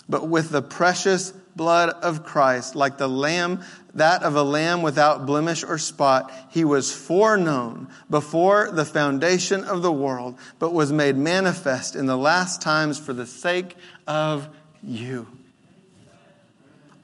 [0.09, 3.63] But with the precious blood of Christ, like the lamb,
[3.95, 9.83] that of a lamb without blemish or spot, he was foreknown before the foundation of
[9.83, 13.77] the world, but was made manifest in the last times for the sake
[14.07, 14.49] of
[14.83, 15.27] you.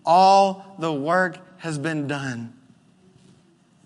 [0.05, 2.58] All the work has been done.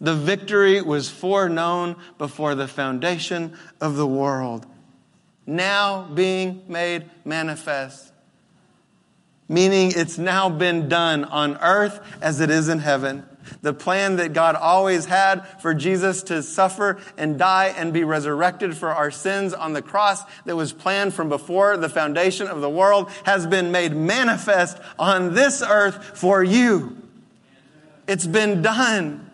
[0.02, 4.66] The victory was foreknown before the foundation of the world,
[5.46, 8.12] now being made manifest.
[9.48, 13.24] Meaning it's now been done on earth as it is in heaven.
[13.60, 18.76] The plan that God always had for Jesus to suffer and die and be resurrected
[18.76, 22.70] for our sins on the cross that was planned from before the foundation of the
[22.70, 26.96] world has been made manifest on this earth for you.
[28.08, 29.28] It's been done.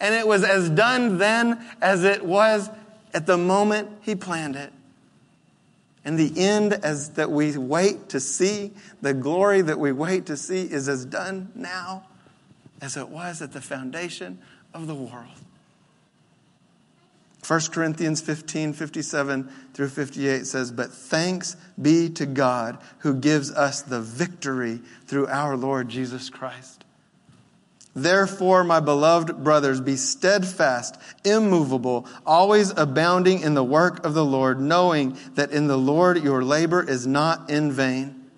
[0.00, 2.70] And it was as done then as it was
[3.12, 4.72] at the moment he planned it.
[6.04, 8.72] And the end as that we wait to see,
[9.02, 12.06] the glory that we wait to see is as done now
[12.80, 14.38] as it was at the foundation
[14.72, 15.26] of the world.
[17.46, 23.80] 1 Corinthians 15, 57 through 58 says, But thanks be to God who gives us
[23.80, 26.77] the victory through our Lord Jesus Christ.
[28.02, 34.60] Therefore, my beloved brothers, be steadfast, immovable, always abounding in the work of the Lord,
[34.60, 38.30] knowing that in the Lord your labor is not in vain.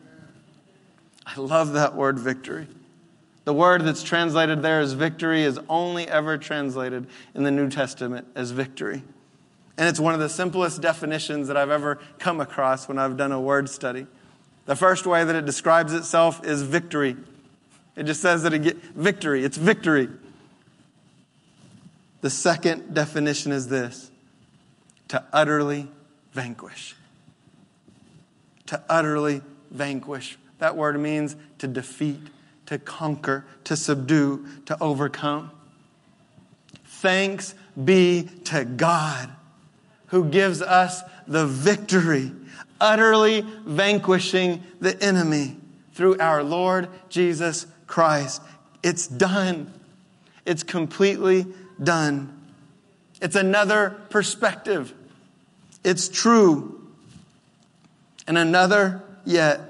[1.27, 2.67] I love that word victory.
[3.45, 8.29] The word that's translated there as victory is only ever translated in the New Testament
[8.35, 9.03] as victory.
[9.77, 13.33] And it's one of the simplest definitions that I've ever come across when I've done
[13.33, 14.07] a word study.
[14.67, 17.17] The first way that it describes itself is victory.
[17.97, 20.09] It just says that it victory, it's victory.
[22.21, 24.11] The second definition is this
[25.09, 25.89] to utterly
[26.33, 26.95] vanquish.
[28.67, 30.39] To utterly vanquish.
[30.59, 32.21] That word means to defeat,
[32.67, 35.51] to conquer, to subdue, to overcome.
[36.85, 39.31] Thanks be to God
[40.09, 42.33] who gives us the victory,
[42.81, 45.57] utterly vanquishing the enemy
[45.95, 48.41] through our Lord Jesus Christ.
[48.83, 49.73] It's done.
[50.47, 51.47] It's completely
[51.83, 52.41] done.
[53.21, 54.95] It's another perspective.
[55.85, 56.81] It's true.
[58.27, 59.61] And another yet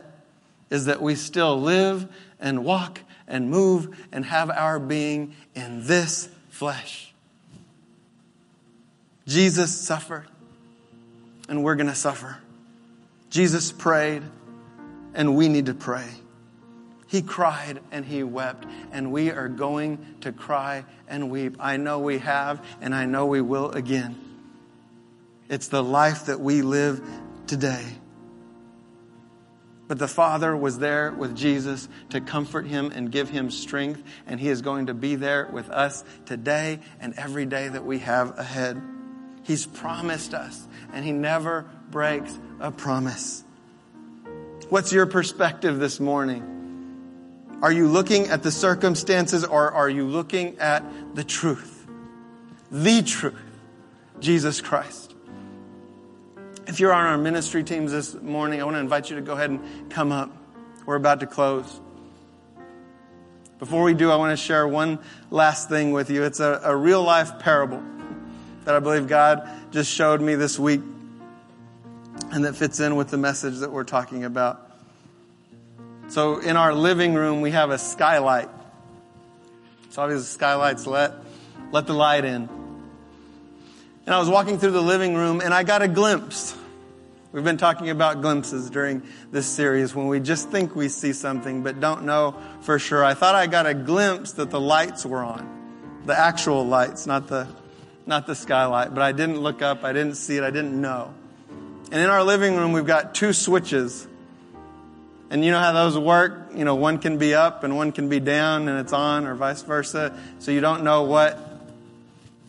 [0.69, 2.07] is that we still live
[2.39, 7.13] and walk and move and have our being in this flesh.
[9.27, 10.27] Jesus suffered,
[11.49, 12.37] and we're going to suffer.
[13.31, 14.23] Jesus prayed,
[15.15, 16.09] and we need to pray.
[17.11, 21.57] He cried and he wept, and we are going to cry and weep.
[21.59, 24.17] I know we have, and I know we will again.
[25.49, 27.03] It's the life that we live
[27.49, 27.85] today.
[29.89, 34.39] But the Father was there with Jesus to comfort him and give him strength, and
[34.39, 38.39] he is going to be there with us today and every day that we have
[38.39, 38.81] ahead.
[39.43, 43.43] He's promised us, and he never breaks a promise.
[44.69, 46.59] What's your perspective this morning?
[47.63, 50.83] Are you looking at the circumstances or are you looking at
[51.15, 51.87] the truth?
[52.71, 53.35] The truth,
[54.19, 55.15] Jesus Christ.
[56.67, 59.33] If you're on our ministry teams this morning, I want to invite you to go
[59.33, 60.35] ahead and come up.
[60.87, 61.81] We're about to close.
[63.59, 64.99] Before we do, I want to share one
[65.31, 66.23] last thing with you.
[66.23, 67.83] It's a, a real life parable
[68.65, 70.81] that I believe God just showed me this week
[72.33, 74.70] and that fits in with the message that we're talking about.
[76.11, 78.49] So in our living room, we have a skylight.
[79.91, 81.13] So obviously, the skylight's let,
[81.71, 82.49] let the light in.
[84.07, 86.57] And I was walking through the living room and I got a glimpse.
[87.31, 91.63] We've been talking about glimpses during this series when we just think we see something
[91.63, 93.05] but don't know for sure.
[93.05, 96.03] I thought I got a glimpse that the lights were on.
[96.07, 97.47] The actual lights, not the,
[98.05, 98.95] not the skylight.
[98.95, 99.85] But I didn't look up.
[99.85, 100.43] I didn't see it.
[100.43, 101.15] I didn't know.
[101.93, 104.09] And in our living room, we've got two switches
[105.31, 106.51] and you know how those work?
[106.55, 109.37] You know, one can be up and one can be down and it's on or
[109.37, 110.19] vice versa.
[110.41, 111.39] So you don't know what,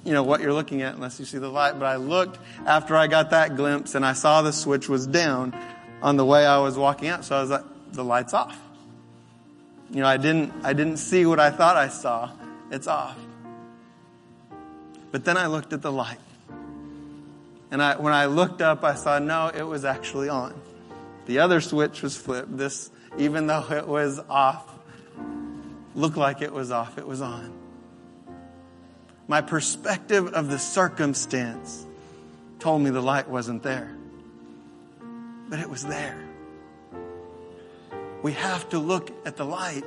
[0.03, 1.77] you know, what you're looking at unless you see the light.
[1.77, 5.55] But I looked after I got that glimpse and I saw the switch was down
[6.01, 7.23] on the way I was walking out.
[7.23, 8.59] So I was like, the light's off.
[9.91, 12.31] You know, I didn't, I didn't see what I thought I saw.
[12.71, 13.17] It's off.
[15.11, 16.17] But then I looked at the light.
[17.69, 20.59] And I, when I looked up, I saw, no, it was actually on.
[21.31, 22.57] The other switch was flipped.
[22.57, 24.69] This, even though it was off,
[25.95, 27.53] looked like it was off, it was on.
[29.29, 31.85] My perspective of the circumstance
[32.59, 33.95] told me the light wasn't there,
[35.47, 36.21] but it was there.
[38.23, 39.85] We have to look at the light.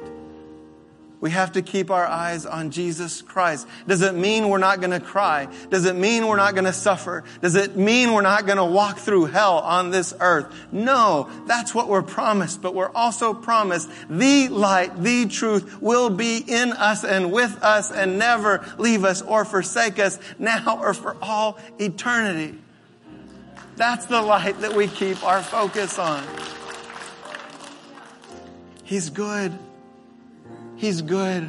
[1.24, 3.66] We have to keep our eyes on Jesus Christ.
[3.88, 5.48] Does it mean we're not going to cry?
[5.70, 7.24] Does it mean we're not going to suffer?
[7.40, 10.54] Does it mean we're not going to walk through hell on this earth?
[10.70, 16.44] No, that's what we're promised, but we're also promised the light, the truth will be
[16.46, 21.16] in us and with us and never leave us or forsake us now or for
[21.22, 22.58] all eternity.
[23.76, 26.22] That's the light that we keep our focus on.
[28.82, 29.58] He's good.
[30.84, 31.48] He's good.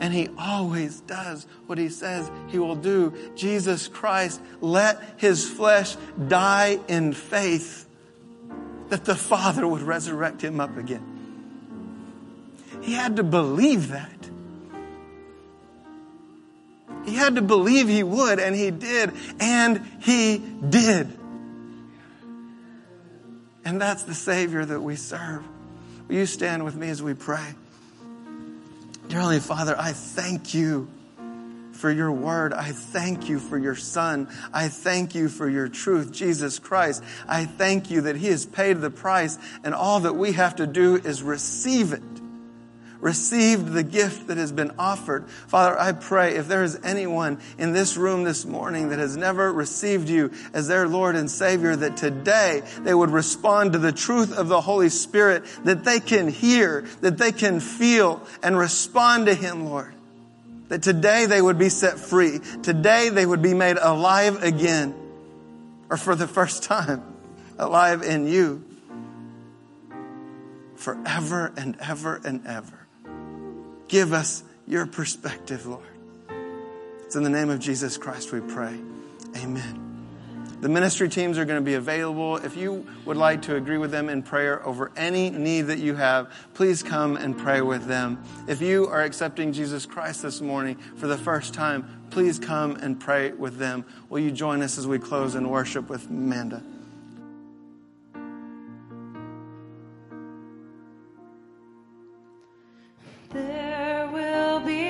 [0.00, 3.12] And he always does what he says he will do.
[3.34, 5.96] Jesus Christ let his flesh
[6.26, 7.86] die in faith
[8.88, 11.04] that the Father would resurrect him up again.
[12.80, 14.30] He had to believe that.
[17.04, 21.18] He had to believe he would, and he did, and he did.
[23.62, 25.44] And that's the Savior that we serve.
[26.08, 27.54] Will you stand with me as we pray?
[29.08, 30.88] Dear Heavenly Father, I thank you
[31.70, 32.52] for your word.
[32.52, 34.28] I thank you for your son.
[34.52, 37.04] I thank you for your truth, Jesus Christ.
[37.28, 40.66] I thank you that he has paid the price and all that we have to
[40.66, 42.02] do is receive it
[43.06, 45.30] received the gift that has been offered.
[45.30, 49.52] Father, I pray if there is anyone in this room this morning that has never
[49.52, 54.36] received you as their Lord and Savior, that today they would respond to the truth
[54.36, 59.34] of the Holy Spirit, that they can hear, that they can feel and respond to
[59.34, 59.94] Him, Lord.
[60.66, 62.40] That today they would be set free.
[62.64, 64.96] Today they would be made alive again,
[65.88, 67.04] or for the first time,
[67.56, 68.64] alive in you
[70.74, 72.75] forever and ever and ever.
[73.88, 75.82] Give us your perspective, Lord.
[77.04, 78.76] It's in the name of Jesus Christ we pray.
[79.36, 79.86] Amen.
[80.60, 82.38] The ministry teams are going to be available.
[82.38, 85.94] If you would like to agree with them in prayer over any need that you
[85.94, 88.24] have, please come and pray with them.
[88.48, 92.98] If you are accepting Jesus Christ this morning for the first time, please come and
[92.98, 93.84] pray with them.
[94.08, 96.62] Will you join us as we close in worship with Amanda?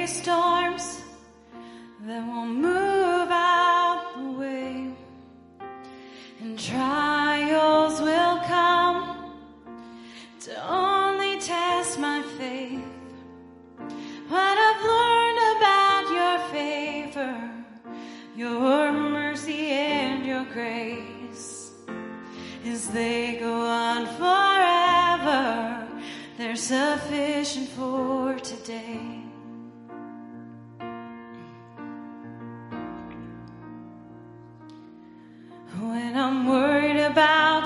[0.07, 1.03] Storms
[2.03, 4.89] that won't move out the way,
[6.41, 9.35] and trials will come
[10.41, 12.85] to only test my faith.
[14.29, 17.37] What I've learned about your favor,
[18.37, 21.73] your mercy, and your grace
[22.65, 25.89] is they go on forever.
[26.39, 29.26] They're sufficient for today.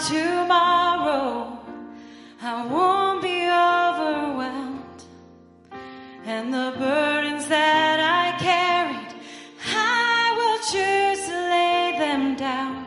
[0.09, 1.59] Tomorrow,
[2.41, 5.03] I won't be overwhelmed.
[6.25, 9.15] And the burdens that I carried,
[9.67, 12.87] I will choose to lay them down.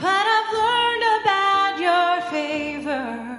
[0.00, 3.38] What I've learned about your favor,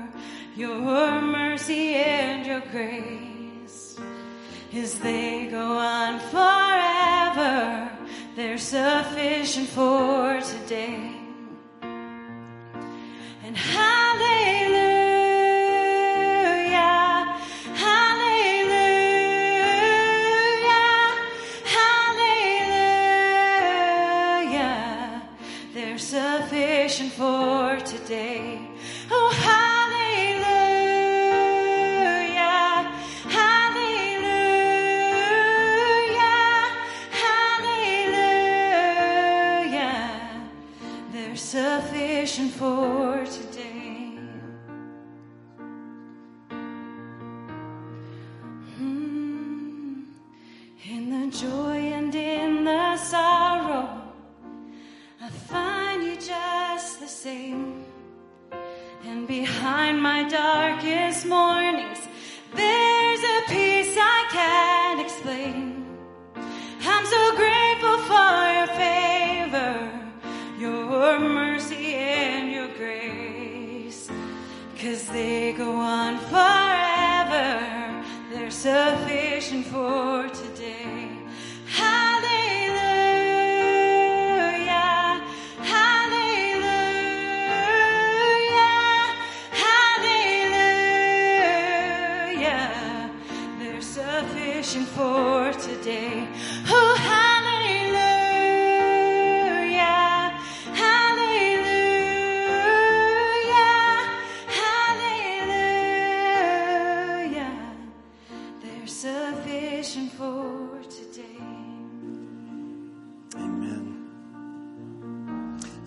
[0.55, 3.99] your mercy and your grace
[4.73, 7.91] is they go on forever.
[8.35, 10.60] They're sufficient for today.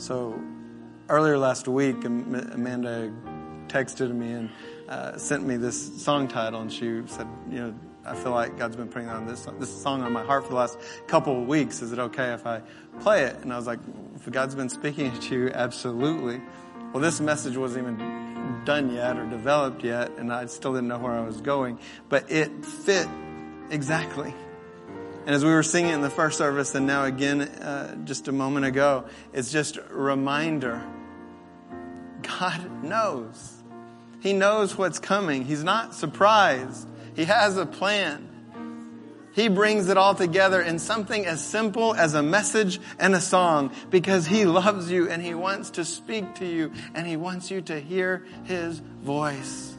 [0.04, 0.38] So,
[1.08, 3.10] earlier last week, Amanda
[3.68, 4.50] texted me and
[4.86, 7.74] uh, sent me this song title, and she said, "You know,
[8.04, 10.56] I feel like God's been putting on this this song on my heart for the
[10.56, 11.80] last couple of weeks.
[11.80, 12.60] Is it okay if I
[13.00, 13.78] play it?" And I was like,
[14.14, 16.42] "If God's been speaking to you, absolutely."
[16.92, 20.98] Well, this message wasn't even done yet or developed yet, and I still didn't know
[20.98, 21.78] where I was going,
[22.10, 23.08] but it fit
[23.70, 24.34] Exactly.
[25.26, 28.32] And as we were singing in the first service and now again uh, just a
[28.32, 30.84] moment ago, it's just a reminder
[32.22, 33.62] God knows.
[34.20, 35.44] He knows what's coming.
[35.44, 36.88] He's not surprised.
[37.16, 38.30] He has a plan.
[39.34, 43.72] He brings it all together in something as simple as a message and a song
[43.90, 47.60] because He loves you and He wants to speak to you and He wants you
[47.62, 49.73] to hear His voice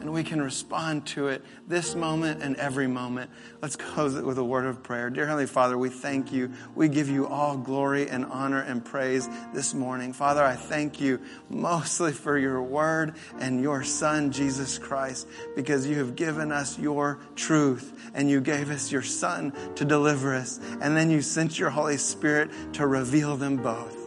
[0.00, 3.30] and we can respond to it this moment and every moment.
[3.60, 5.10] Let's close it with a word of prayer.
[5.10, 6.52] Dear Heavenly Father, we thank you.
[6.74, 10.12] We give you all glory and honor and praise this morning.
[10.12, 15.98] Father, I thank you mostly for your word and your son, Jesus Christ, because you
[15.98, 20.58] have given us your truth and you gave us your son to deliver us.
[20.80, 23.99] And then you sent your Holy Spirit to reveal them both.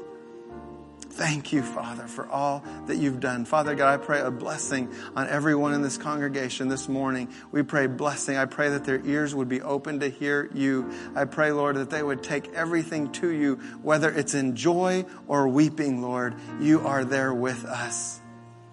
[1.14, 3.46] Thank you, Father, for all that you've done.
[3.46, 7.30] Father God, I pray a blessing on everyone in this congregation this morning.
[7.52, 8.36] We pray blessing.
[8.36, 10.92] I pray that their ears would be open to hear you.
[11.16, 15.48] I pray, Lord, that they would take everything to you, whether it's in joy or
[15.48, 16.34] weeping, Lord.
[16.60, 18.20] You are there with us.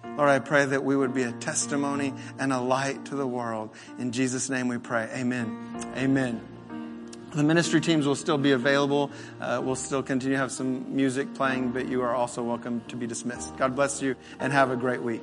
[0.03, 3.69] Lord, I pray that we would be a testimony and a light to the world.
[3.99, 5.07] In Jesus' name we pray.
[5.13, 5.93] Amen.
[5.95, 6.50] Amen.
[7.33, 9.09] The ministry teams will still be available.
[9.39, 12.97] Uh, we'll still continue to have some music playing, but you are also welcome to
[12.97, 13.55] be dismissed.
[13.55, 15.21] God bless you and have a great week.